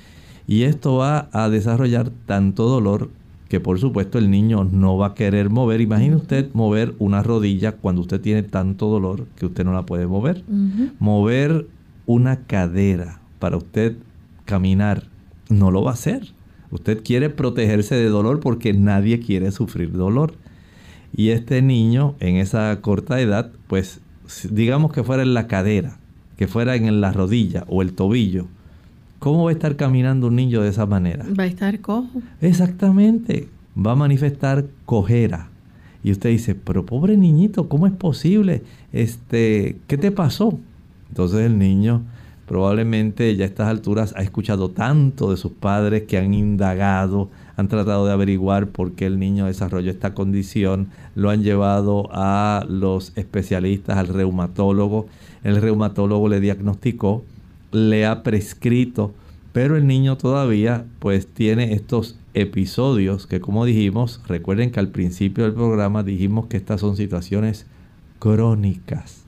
[0.47, 3.09] y esto va a desarrollar tanto dolor
[3.49, 5.79] que por supuesto el niño no va a querer mover.
[5.79, 10.07] Imagine usted mover una rodilla cuando usted tiene tanto dolor que usted no la puede
[10.07, 10.43] mover.
[10.99, 11.67] Mover
[12.05, 13.95] una cadera para usted
[14.45, 15.03] caminar
[15.57, 16.33] no lo va a hacer.
[16.71, 20.33] Usted quiere protegerse de dolor porque nadie quiere sufrir dolor.
[21.15, 24.01] Y este niño en esa corta edad, pues
[24.49, 25.97] digamos que fuera en la cadera,
[26.37, 28.47] que fuera en la rodilla o el tobillo,
[29.19, 31.25] ¿cómo va a estar caminando un niño de esa manera?
[31.39, 32.21] Va a estar cojo.
[32.41, 33.47] Exactamente,
[33.77, 35.49] va a manifestar cojera.
[36.03, 38.63] Y usted dice, pero pobre niñito, ¿cómo es posible?
[38.91, 40.59] Este, ¿qué te pasó?
[41.09, 42.01] Entonces el niño
[42.47, 47.67] probablemente ya a estas alturas ha escuchado tanto de sus padres que han indagado, han
[47.67, 53.13] tratado de averiguar por qué el niño desarrolló esta condición, lo han llevado a los
[53.15, 55.07] especialistas, al reumatólogo,
[55.43, 57.23] el reumatólogo le diagnosticó,
[57.71, 59.13] le ha prescrito,
[59.51, 65.43] pero el niño todavía pues tiene estos episodios que como dijimos, recuerden que al principio
[65.43, 67.67] del programa dijimos que estas son situaciones
[68.19, 69.23] crónicas.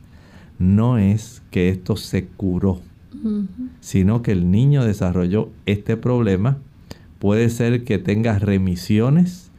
[0.57, 2.79] No es que esto se curó,
[3.81, 6.57] sino que el niño desarrolló este problema
[7.19, 9.49] Puede ser que tenga remisiones,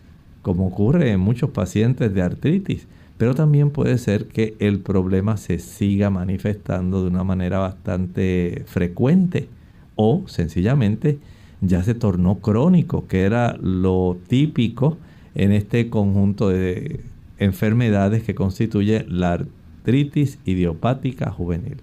[0.43, 2.87] como ocurre en muchos pacientes de artritis,
[3.19, 9.49] pero también puede ser que el problema se siga manifestando de una manera bastante frecuente
[9.97, 11.19] o sencillamente
[11.63, 14.99] ya se tornó crónico, que era lo típico
[15.35, 17.01] en este conjunto de
[17.39, 21.79] enfermedades que constituye la artritis idiopática juvenil.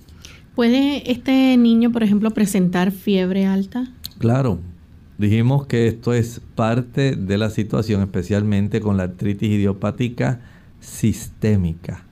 [0.56, 3.91] ¿Puede este niño, por ejemplo, presentar fiebre alta?
[4.20, 4.60] Claro,
[5.18, 10.41] Dijimos que esto es parte de la situación, especialmente con la artritis idiopática
[10.80, 12.04] sistémica.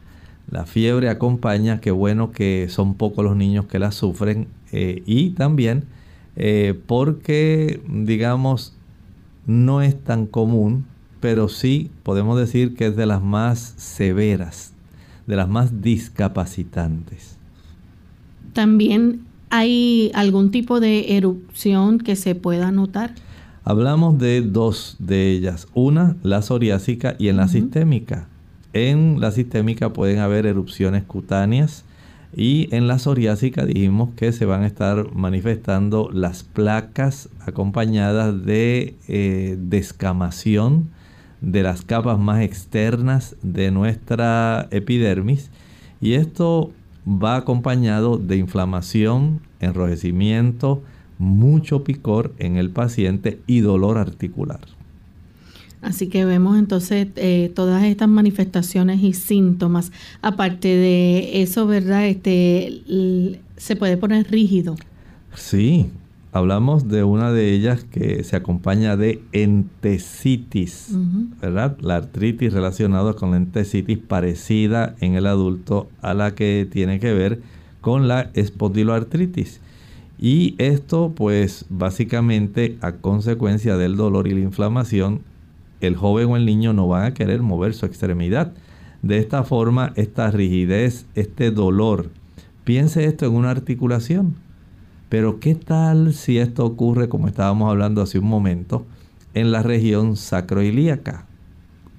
[0.49, 5.31] La fiebre acompaña, qué bueno que son pocos los niños que la sufren eh, y
[5.31, 5.85] también
[6.35, 8.77] eh, porque, digamos,
[9.47, 10.85] no es tan común,
[11.19, 14.73] pero sí podemos decir que es de las más severas,
[15.25, 17.40] de las más discapacitantes.
[18.53, 23.13] También ¿Hay algún tipo de erupción que se pueda notar?
[23.65, 25.67] Hablamos de dos de ellas.
[25.73, 28.29] Una, la psoriásica y en la sistémica.
[28.71, 31.83] En la sistémica pueden haber erupciones cutáneas
[32.33, 38.95] y en la psoriásica dijimos que se van a estar manifestando las placas acompañadas de
[39.09, 40.91] eh, descamación
[41.41, 45.49] de las capas más externas de nuestra epidermis.
[45.99, 46.71] Y esto
[47.07, 50.83] va acompañado de inflamación, enrojecimiento,
[51.17, 54.61] mucho picor en el paciente y dolor articular.
[55.81, 59.91] Así que vemos entonces eh, todas estas manifestaciones y síntomas.
[60.21, 62.05] Aparte de eso, ¿verdad?
[62.05, 64.75] Este, se puede poner rígido.
[65.33, 65.89] Sí,
[66.31, 70.89] hablamos de una de ellas que se acompaña de entesitis,
[71.41, 71.77] ¿verdad?
[71.81, 77.13] La artritis relacionada con la entesitis parecida en el adulto a la que tiene que
[77.13, 77.41] ver
[77.81, 79.59] con la espondiloartritis.
[80.19, 85.21] Y esto pues básicamente a consecuencia del dolor y la inflamación,
[85.81, 88.53] el joven o el niño no van a querer mover su extremidad.
[89.01, 92.09] De esta forma, esta rigidez, este dolor,
[92.63, 94.35] piense esto en una articulación
[95.11, 98.85] pero ¿qué tal si esto ocurre, como estábamos hablando hace un momento,
[99.33, 101.25] en la región sacroilíaca?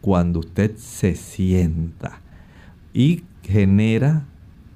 [0.00, 2.22] Cuando usted se sienta
[2.94, 4.24] y genera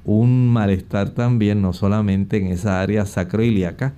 [0.04, 3.94] un malestar también, no solamente en esa área sacroilíaca,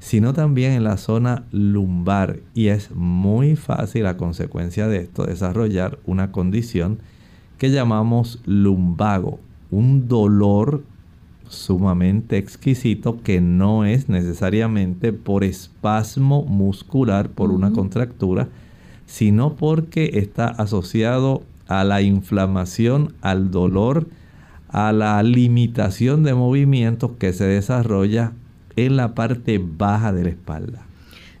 [0.00, 2.40] sino también en la zona lumbar.
[2.52, 6.98] Y es muy fácil a consecuencia de esto desarrollar una condición
[7.56, 10.82] que llamamos lumbago, un dolor
[11.48, 18.48] sumamente exquisito que no es necesariamente por espasmo muscular, por una contractura,
[19.06, 24.06] sino porque está asociado a la inflamación, al dolor,
[24.68, 28.32] a la limitación de movimientos que se desarrolla
[28.76, 30.82] en la parte baja de la espalda.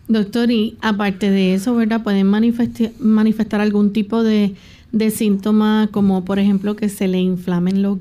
[0.08, 2.02] Doctor, y aparte de eso, ¿verdad?
[2.02, 4.54] Pueden manifestar, manifestar algún tipo de,
[4.92, 7.98] de síntoma como por ejemplo que se le inflamen los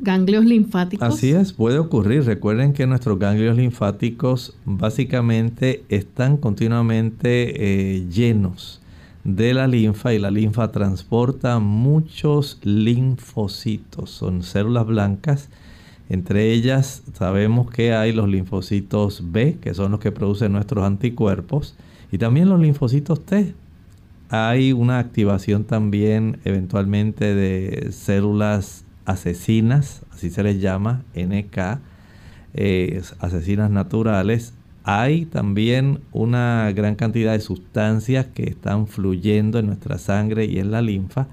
[0.00, 1.06] ganglios linfáticos.
[1.06, 2.24] Así es, puede ocurrir.
[2.24, 8.80] Recuerden que nuestros ganglios linfáticos básicamente están continuamente eh, llenos
[9.24, 14.10] de la linfa y la linfa transporta muchos linfocitos.
[14.10, 15.50] Son células blancas.
[16.08, 21.76] Entre ellas sabemos que hay los linfocitos B, que son los que producen nuestros anticuerpos,
[22.10, 23.54] y también los linfocitos T.
[24.30, 31.80] Hay una activación también eventualmente de células asesinas, así se les llama, NK,
[32.54, 34.52] eh, asesinas naturales,
[34.84, 40.70] hay también una gran cantidad de sustancias que están fluyendo en nuestra sangre y en
[40.70, 41.26] la linfa.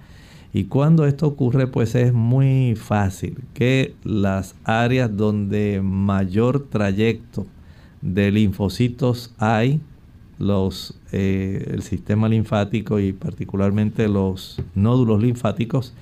[0.54, 7.46] Y cuando esto ocurre, pues es muy fácil que las áreas donde mayor trayecto
[8.02, 9.82] de linfocitos hay,
[10.40, 15.94] los, eh, el sistema linfático y particularmente los nódulos linfáticos,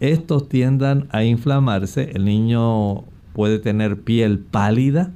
[0.00, 5.12] estos tiendan a inflamarse, el niño puede tener piel pálida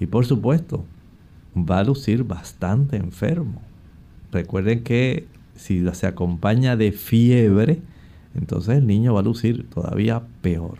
[0.00, 0.84] y por supuesto
[1.56, 3.62] va a lucir bastante enfermo.
[4.32, 7.80] Recuerden que si se acompaña de fiebre,
[8.34, 10.78] entonces el niño va a lucir todavía peor.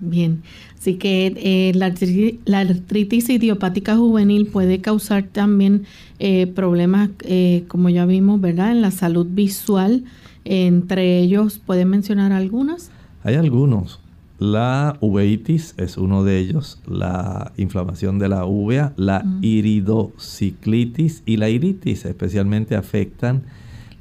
[0.00, 0.42] Bien,
[0.78, 5.84] así que eh, la, artritis, idiopática juvenil puede causar también
[6.18, 8.72] eh, problemas, eh, como ya vimos, ¿verdad?
[8.72, 10.04] En la salud visual,
[10.44, 12.90] entre ellos, ¿pueden mencionar algunas?
[13.22, 14.00] Hay algunos.
[14.38, 21.48] La uveitis es uno de ellos, la inflamación de la uvea, la iridociclitis y la
[21.48, 23.44] iritis especialmente afectan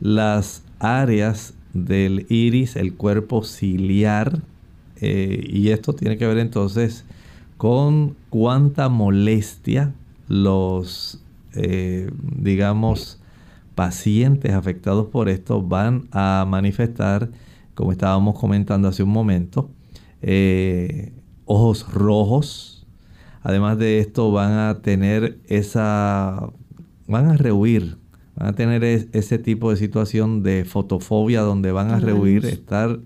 [0.01, 4.41] las áreas del iris, el cuerpo ciliar,
[5.01, 7.05] eh, y esto tiene que ver entonces
[7.57, 9.93] con cuánta molestia
[10.27, 11.21] los,
[11.53, 13.19] eh, digamos,
[13.75, 17.29] pacientes afectados por esto van a manifestar,
[17.73, 19.69] como estábamos comentando hace un momento,
[20.21, 21.13] eh,
[21.45, 22.85] ojos rojos.
[23.41, 26.49] Además de esto van a tener esa,
[27.07, 27.97] van a rehuir,
[28.35, 32.99] van a tener ese tipo de situación de fotofobia donde van a rehuir, estar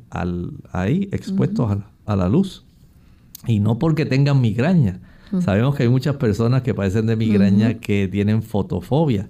[0.71, 2.65] ahí expuestos a, la luz.
[3.47, 4.99] Y no porque tengan migraña.
[5.41, 9.27] Sabemos que hay muchas personas que padecen de migraña que tienen fotofobia.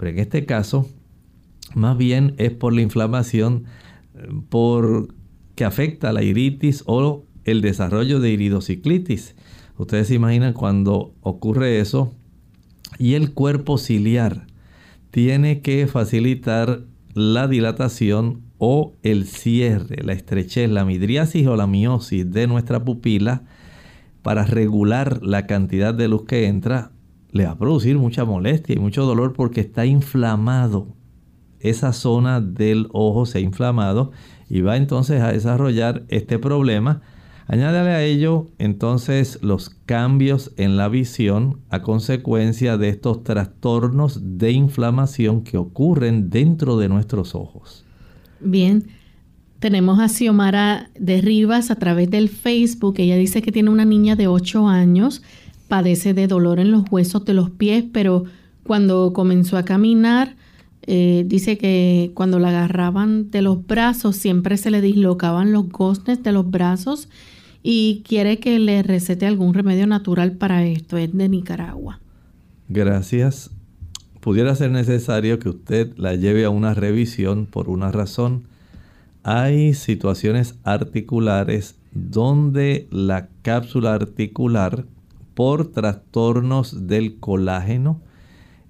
[0.00, 0.88] Pero en este caso,
[1.74, 3.64] más bien es por la inflamación
[4.48, 5.14] por,
[5.56, 9.34] que afecta la iritis o el desarrollo de iridociclitis.
[9.76, 12.14] Ustedes se imaginan cuando ocurre eso
[12.98, 14.46] y el cuerpo ciliar
[15.10, 22.30] tiene que facilitar la dilatación o el cierre, la estrechez, la midriasis o la miosis
[22.30, 23.42] de nuestra pupila
[24.22, 26.90] para regular la cantidad de luz que entra
[27.32, 30.88] le va a producir mucha molestia y mucho dolor porque está inflamado.
[31.60, 34.12] Esa zona del ojo se ha inflamado
[34.48, 37.02] y va entonces a desarrollar este problema.
[37.46, 44.52] Añádale a ello entonces los cambios en la visión a consecuencia de estos trastornos de
[44.52, 47.84] inflamación que ocurren dentro de nuestros ojos.
[48.40, 48.86] Bien,
[49.58, 52.94] tenemos a Xiomara de Rivas a través del Facebook.
[52.98, 55.22] Ella dice que tiene una niña de 8 años
[55.70, 58.24] padece de dolor en los huesos de los pies, pero
[58.64, 60.36] cuando comenzó a caminar,
[60.82, 66.22] eh, dice que cuando la agarraban de los brazos siempre se le dislocaban los goznes
[66.22, 67.08] de los brazos
[67.62, 70.96] y quiere que le recete algún remedio natural para esto.
[70.96, 72.00] Es de Nicaragua.
[72.68, 73.50] Gracias.
[74.20, 78.42] Pudiera ser necesario que usted la lleve a una revisión por una razón.
[79.22, 84.84] Hay situaciones articulares donde la cápsula articular
[85.34, 88.00] por trastornos del colágeno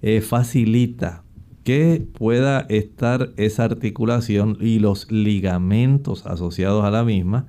[0.01, 1.23] eh, facilita
[1.63, 7.45] que pueda estar esa articulación y los ligamentos asociados a la misma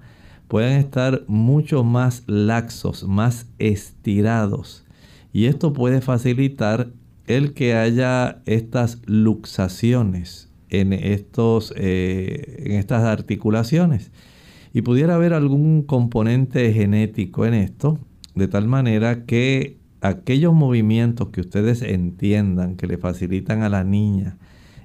[0.49, 4.85] puedan estar mucho más laxos, más estirados.
[5.33, 6.91] Y esto puede facilitar
[7.27, 14.11] el que haya estas luxaciones en, estos, eh, en estas articulaciones.
[14.75, 17.99] Y pudiera haber algún componente genético en esto,
[18.35, 24.39] de tal manera que aquellos movimientos que ustedes entiendan que le facilitan a la niña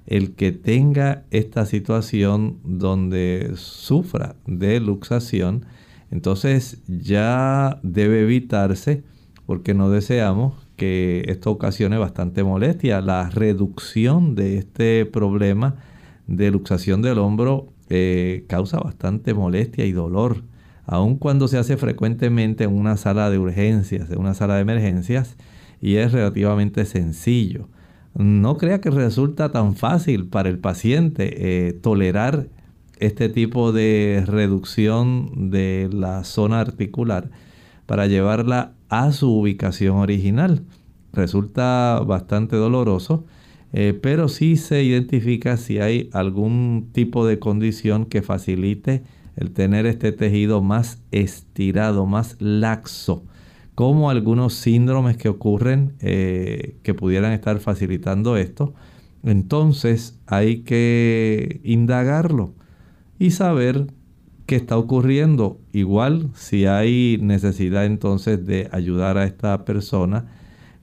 [0.06, 5.66] el que tenga esta situación donde sufra de luxación,
[6.12, 9.04] entonces ya debe evitarse
[9.45, 13.02] porque no deseamos que esto ocasione bastante molestia.
[13.02, 15.76] La reducción de este problema
[16.28, 20.43] de luxación del hombro eh, causa bastante molestia y dolor,
[20.88, 25.35] aun cuando se hace frecuentemente en una sala de urgencias, en una sala de emergencias,
[25.81, 27.67] y es relativamente sencillo.
[28.15, 32.47] No crea que resulta tan fácil para el paciente eh, tolerar
[32.99, 37.29] este tipo de reducción de la zona articular
[37.85, 40.63] para llevarla a su ubicación original.
[41.13, 43.25] Resulta bastante doloroso,
[43.73, 49.03] eh, pero sí se identifica si hay algún tipo de condición que facilite
[49.38, 53.23] el tener este tejido más estirado, más laxo,
[53.75, 58.73] como algunos síndromes que ocurren eh, que pudieran estar facilitando esto.
[59.23, 62.55] Entonces hay que indagarlo
[63.19, 63.93] y saber
[64.47, 65.59] qué está ocurriendo.
[65.71, 70.25] Igual si hay necesidad entonces de ayudar a esta persona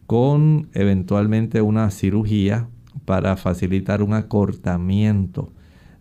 [0.06, 2.68] con eventualmente una cirugía
[3.04, 5.53] para facilitar un acortamiento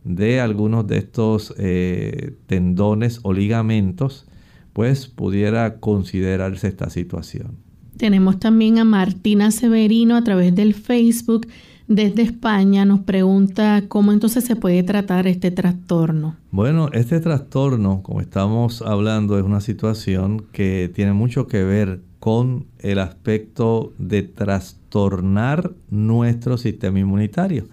[0.03, 4.25] de algunos de estos eh, tendones o ligamentos,
[4.73, 7.57] pues pudiera considerarse esta situación.
[7.97, 11.47] Tenemos también a Martina Severino a través del Facebook
[11.87, 16.37] desde España nos pregunta cómo entonces se puede tratar este trastorno.
[16.51, 22.67] Bueno, este trastorno, como estamos hablando, es una situación que tiene mucho que ver con
[22.79, 27.65] el aspecto de trastornar nuestro sistema inmunitario.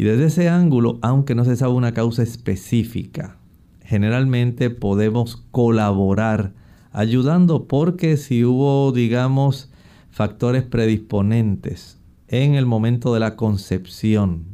[0.00, 3.36] Y desde ese ángulo, aunque no se sabe una causa específica,
[3.84, 6.54] generalmente podemos colaborar
[6.90, 9.70] ayudando porque si hubo, digamos,
[10.10, 11.98] factores predisponentes
[12.28, 14.46] en el momento de la concepción,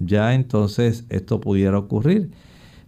[0.00, 2.32] ya entonces esto pudiera ocurrir.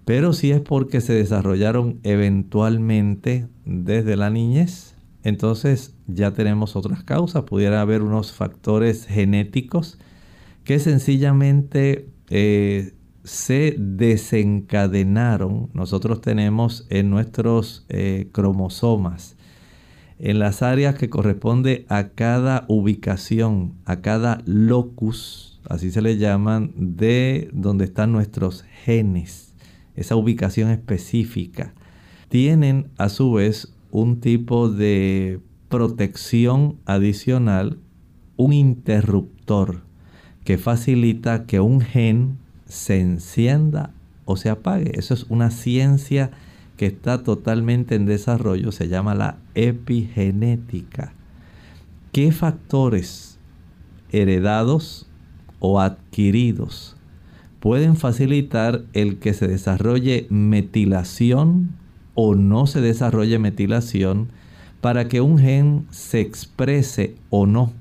[0.04, 7.44] Pero si es porque se desarrollaron eventualmente desde la niñez, entonces ya tenemos otras causas.
[7.44, 9.96] Pudiera haber unos factores genéticos
[10.64, 15.70] que sencillamente eh, se desencadenaron.
[15.72, 19.36] Nosotros tenemos en nuestros eh, cromosomas
[20.18, 26.72] en las áreas que corresponde a cada ubicación, a cada locus, así se le llaman,
[26.76, 29.54] de donde están nuestros genes,
[29.96, 31.74] esa ubicación específica,
[32.28, 37.78] tienen a su vez un tipo de protección adicional,
[38.36, 39.82] un interruptor
[40.44, 43.90] que facilita que un gen se encienda
[44.24, 44.98] o se apague.
[44.98, 46.30] Eso es una ciencia
[46.76, 51.12] que está totalmente en desarrollo se llama la epigenética.
[52.12, 53.38] ¿Qué factores
[54.10, 55.06] heredados
[55.60, 56.96] o adquiridos
[57.60, 61.70] pueden facilitar el que se desarrolle metilación
[62.14, 64.28] o no se desarrolle metilación
[64.80, 67.72] para que un gen se exprese o no?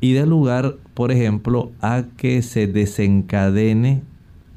[0.00, 4.02] Y dé lugar, por ejemplo, a que se desencadene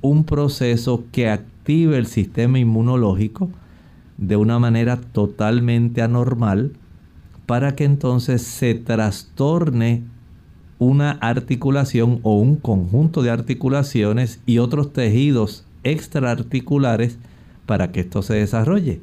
[0.02, 3.50] un proceso que active el sistema inmunológico
[4.18, 6.74] de una manera totalmente anormal
[7.46, 10.04] para que entonces se trastorne
[10.78, 17.18] una articulación o un conjunto de articulaciones y otros tejidos extraarticulares
[17.66, 19.02] para que esto se desarrolle.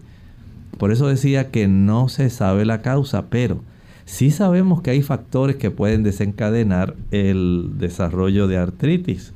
[0.79, 3.61] Por eso decía que no se sabe la causa, pero
[4.13, 9.33] sí sabemos que hay factores que pueden desencadenar el desarrollo de artritis.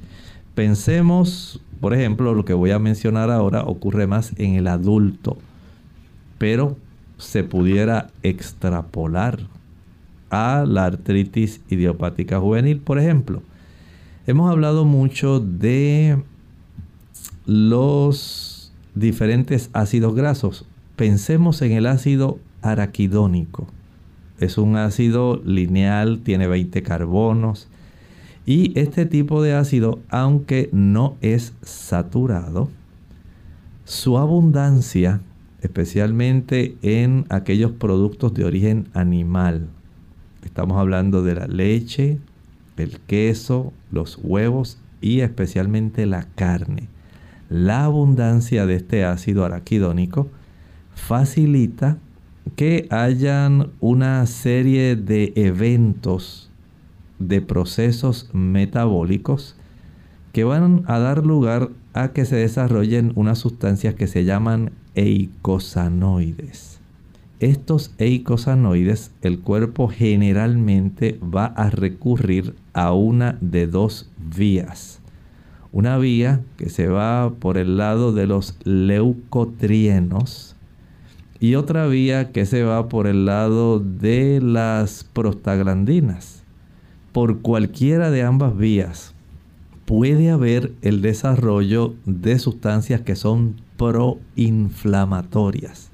[0.54, 5.38] Pensemos, por ejemplo, lo que voy a mencionar ahora ocurre más en el adulto
[6.38, 6.76] pero
[7.18, 9.40] se pudiera extrapolar
[10.30, 13.42] a la artritis idiopática juvenil, por ejemplo.
[14.26, 16.22] Hemos hablado mucho de
[17.46, 20.66] los diferentes ácidos grasos.
[20.96, 23.68] Pensemos en el ácido araquidónico.
[24.38, 27.68] Es un ácido lineal, tiene 20 carbonos.
[28.44, 32.68] Y este tipo de ácido, aunque no es saturado,
[33.84, 35.20] su abundancia,
[35.62, 39.68] especialmente en aquellos productos de origen animal,
[40.44, 42.18] estamos hablando de la leche,
[42.76, 46.88] el queso, los huevos y especialmente la carne.
[47.48, 50.28] La abundancia de este ácido araquidónico
[50.94, 51.98] facilita
[52.54, 56.50] que hayan una serie de eventos,
[57.18, 59.56] de procesos metabólicos
[60.32, 66.76] que van a dar lugar a que se desarrollen unas sustancias que se llaman eicosanoides
[67.38, 75.00] estos eicosanoides, el cuerpo generalmente va a recurrir a una de dos vías.
[75.70, 80.55] Una vía que se va por el lado de los leucotrienos
[81.40, 86.44] y otra vía que se va por el lado de las prostaglandinas.
[87.12, 89.12] Por cualquiera de ambas vías
[89.84, 95.90] puede haber el desarrollo de sustancias que son proinflamatorias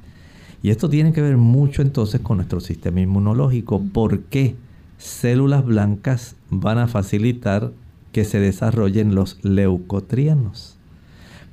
[0.62, 3.82] y esto tiene que ver mucho entonces con nuestro sistema inmunológico.
[3.92, 4.54] ¿Por qué
[4.96, 7.72] células blancas van a facilitar
[8.12, 10.78] que se desarrollen los leucotrienos?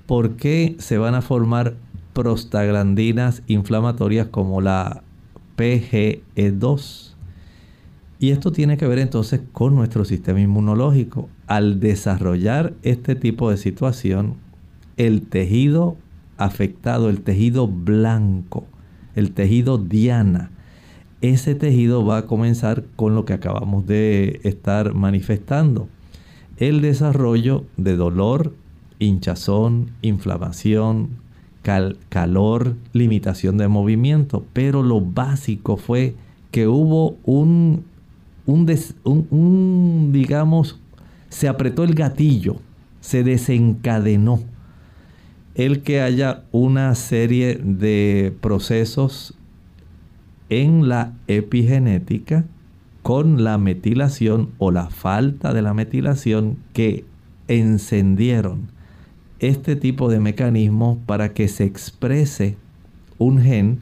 [0.06, 1.76] ¿Por qué se van a formar
[2.14, 5.04] prostaglandinas inflamatorias como la
[5.58, 7.10] PGE2?
[8.20, 11.30] Y esto tiene que ver entonces con nuestro sistema inmunológico.
[11.48, 14.36] Al desarrollar este tipo de situación,
[14.98, 15.96] el tejido
[16.38, 18.66] afectado, el tejido blanco,
[19.16, 20.52] el tejido diana.
[21.22, 25.88] Ese tejido va a comenzar con lo que acabamos de estar manifestando.
[26.58, 28.54] El desarrollo de dolor,
[29.00, 31.10] hinchazón, inflamación,
[31.62, 34.46] calor, limitación de movimiento.
[34.54, 36.16] Pero lo básico fue
[36.52, 37.84] que hubo un,
[38.46, 40.80] un digamos,
[41.30, 42.58] se apretó el gatillo,
[43.02, 44.42] se desencadenó
[45.56, 49.34] el que haya una serie de procesos
[50.50, 52.46] en la epigenética
[53.04, 57.06] con la metilación o la falta de la metilación que
[57.48, 58.70] encendieron
[59.40, 62.58] este tipo de mecanismo para que se exprese
[63.18, 63.80] un gen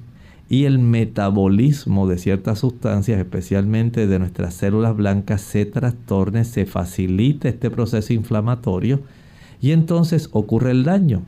[0.50, 7.50] y el metabolismo de ciertas sustancias, especialmente de nuestras células blancas, se trastorne, se facilite
[7.50, 9.02] este proceso inflamatorio
[9.62, 11.24] y entonces ocurre el daño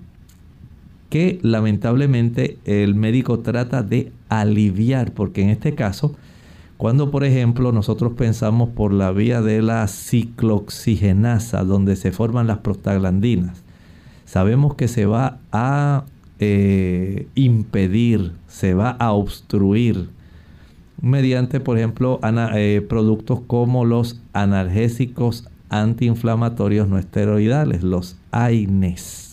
[1.10, 6.16] que lamentablemente el médico trata de aliviar, porque en este caso,
[6.78, 12.60] cuando por ejemplo nosotros pensamos por la vía de la ciclooxigenasa, donde se forman las
[12.60, 13.64] prostaglandinas,
[14.30, 16.06] sabemos que se va a
[16.38, 20.10] eh, impedir, se va a obstruir
[21.02, 22.20] mediante, por ejemplo,
[22.56, 29.30] eh, productos como los analgésicos antiinflamatorios no esteroidales, los AINES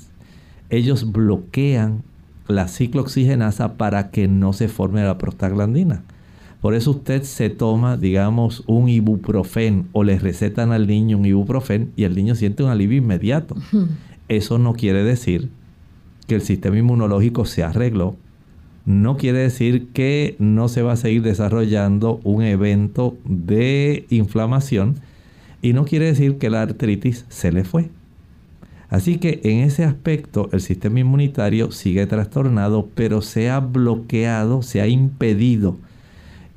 [0.71, 2.03] ellos bloquean
[2.49, 6.03] la ciclooxigenasa para que no se forme la prostaglandina.
[6.61, 11.93] Por eso usted se toma, digamos, un ibuprofen o le recetan al niño un ibuprofen
[11.97, 13.57] y el niño siente un alivio inmediato.
[14.29, 15.51] Eso no quiere decir
[16.27, 18.17] que el sistema inmunológico se arregló.
[18.85, 24.97] No quiere decir que no se va a seguir desarrollando un evento de inflamación
[25.63, 27.91] y no quiere decir que la artritis se le fue.
[28.89, 34.81] Así que en ese aspecto el sistema inmunitario sigue trastornado, pero se ha bloqueado, se
[34.81, 35.77] ha impedido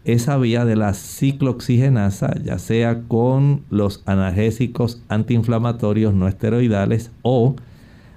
[0.06, 7.56] esa vía de la ciclooxigenasa, ya sea con los analgésicos antiinflamatorios no esteroidales o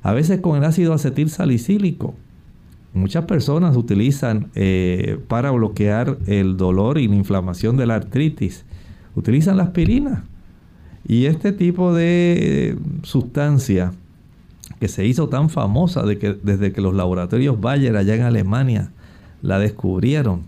[0.02, 2.14] a veces con el ácido acetil salicílico.
[2.94, 8.64] Muchas personas utilizan eh, para bloquear el dolor y la inflamación de la artritis,
[9.14, 10.24] utilizan la aspirina.
[11.06, 13.92] Y este tipo de sustancia
[14.78, 18.90] que se hizo tan famosa desde que los laboratorios Bayer allá en Alemania
[19.40, 20.42] la descubrieron,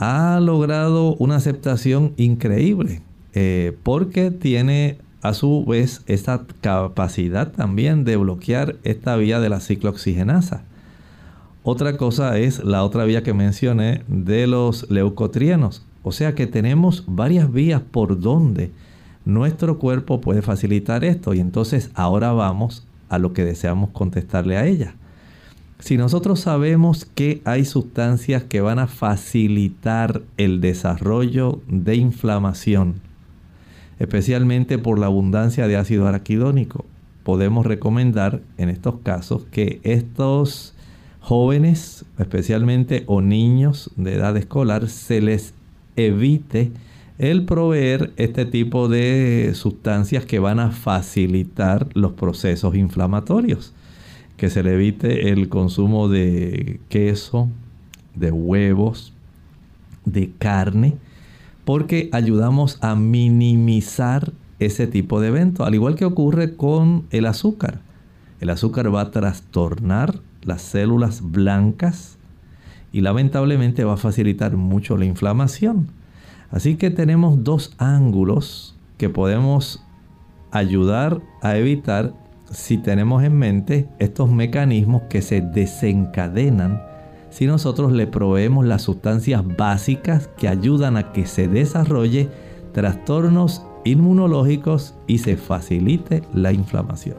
[0.00, 3.02] ha logrado una aceptación increíble
[3.34, 9.60] eh, porque tiene a su vez esta capacidad también de bloquear esta vía de la
[9.60, 10.62] ciclooxigenasa.
[11.62, 15.84] Otra cosa es la otra vía que mencioné de los leucotrienos.
[16.02, 18.70] O sea que tenemos varias vías por donde
[19.26, 21.34] nuestro cuerpo puede facilitar esto.
[21.34, 24.94] Y entonces ahora vamos a lo que deseamos contestarle a ella.
[25.80, 33.00] Si nosotros sabemos que hay sustancias que van a facilitar el desarrollo de inflamación,
[33.98, 36.84] especialmente por la abundancia de ácido araquidónico,
[37.24, 40.74] podemos recomendar en estos casos que estos
[41.20, 45.54] jóvenes, especialmente o niños de edad escolar, se les
[45.96, 46.72] evite
[47.18, 53.72] el proveer este tipo de sustancias que van a facilitar los procesos inflamatorios.
[54.40, 57.50] Que se le evite el consumo de queso,
[58.14, 59.12] de huevos,
[60.06, 60.96] de carne,
[61.66, 67.82] porque ayudamos a minimizar ese tipo de evento, al igual que ocurre con el azúcar.
[68.40, 72.16] El azúcar va a trastornar las células blancas
[72.92, 75.88] y lamentablemente va a facilitar mucho la inflamación.
[76.50, 79.84] Así que tenemos dos ángulos que podemos
[80.50, 82.14] ayudar a evitar
[82.50, 86.82] si tenemos en mente estos mecanismos que se desencadenan
[87.30, 92.28] si nosotros le proveemos las sustancias básicas que ayudan a que se desarrolle
[92.72, 97.16] trastornos inmunológicos y se facilite la inflamación.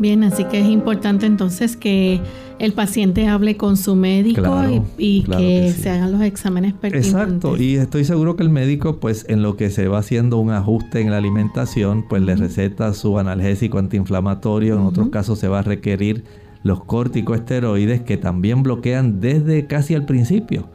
[0.00, 2.22] Bien, así que es importante entonces que
[2.58, 4.62] el paciente hable con su médico
[4.96, 7.12] y, que, se hagan los exámenes pertinentes.
[7.12, 10.52] Exacto, y estoy seguro que el médico, pues en lo que se va haciendo un
[10.52, 15.58] ajuste en la alimentación, pues le receta su analgésico antiinflamatorio, en otros casos se va
[15.58, 16.24] a requerir
[16.62, 20.66] los corticosteroides que también bloquean desde casi al principio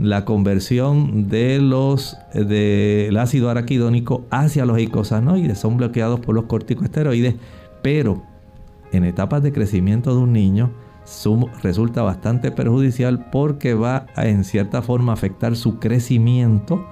[0.00, 7.36] la conversión de los del ácido araquidónico hacia los eicosanoides son bloqueados por los corticosteroides,
[7.82, 8.31] pero
[8.92, 10.70] en etapas de crecimiento de un niño
[11.62, 16.86] resulta bastante perjudicial porque va a en cierta forma afectar su crecimiento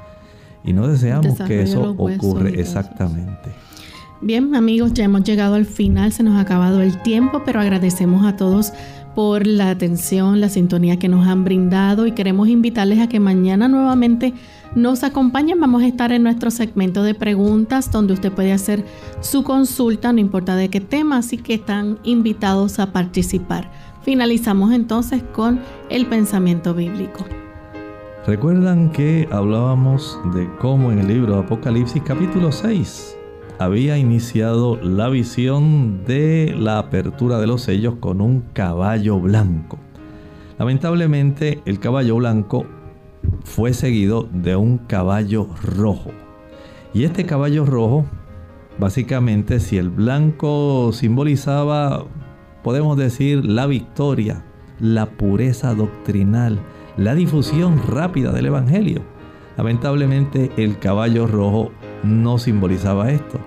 [0.65, 3.51] y no deseamos que eso ocurra exactamente.
[4.21, 8.27] Bien amigos, ya hemos llegado al final, se nos ha acabado el tiempo, pero agradecemos
[8.27, 8.73] a todos
[9.15, 13.69] por la atención, la sintonía que nos han brindado y queremos invitarles a que mañana
[13.69, 14.35] nuevamente
[14.75, 15.61] nos acompañen.
[15.61, 18.85] Vamos a estar en nuestro segmento de preguntas donde usted puede hacer
[19.21, 23.71] su consulta, no importa de qué tema, así que están invitados a participar.
[24.03, 27.25] Finalizamos entonces con el pensamiento bíblico.
[28.27, 33.17] Recuerdan que hablábamos de cómo en el libro de Apocalipsis capítulo 6
[33.61, 39.79] había iniciado la visión de la apertura de los sellos con un caballo blanco.
[40.59, 42.65] Lamentablemente el caballo blanco
[43.45, 46.11] fue seguido de un caballo rojo.
[46.95, 48.07] Y este caballo rojo,
[48.79, 52.07] básicamente si el blanco simbolizaba,
[52.63, 54.43] podemos decir, la victoria,
[54.79, 56.59] la pureza doctrinal,
[56.97, 59.03] la difusión rápida del Evangelio.
[59.59, 63.39] Lamentablemente el caballo rojo no simbolizaba esto.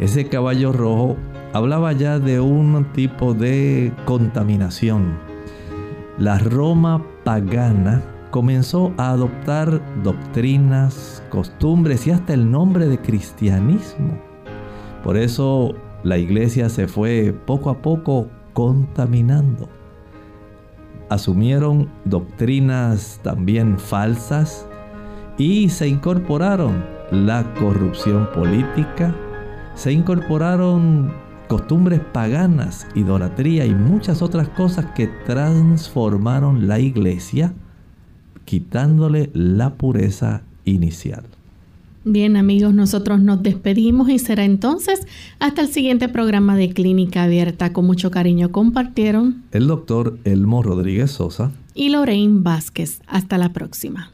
[0.00, 1.16] Ese caballo rojo
[1.52, 5.18] hablaba ya de un tipo de contaminación.
[6.18, 14.18] La Roma pagana comenzó a adoptar doctrinas, costumbres y hasta el nombre de cristianismo.
[15.04, 19.68] Por eso la iglesia se fue poco a poco contaminando.
[21.08, 24.66] Asumieron doctrinas también falsas
[25.38, 29.14] y se incorporaron la corrupción política,
[29.74, 31.12] se incorporaron
[31.48, 37.52] costumbres paganas, idolatría y muchas otras cosas que transformaron la iglesia
[38.44, 41.24] quitándole la pureza inicial.
[42.06, 45.06] Bien amigos, nosotros nos despedimos y será entonces
[45.38, 47.72] hasta el siguiente programa de Clínica Abierta.
[47.72, 53.00] Con mucho cariño compartieron el doctor Elmo Rodríguez Sosa y Lorraine Vázquez.
[53.06, 54.13] Hasta la próxima.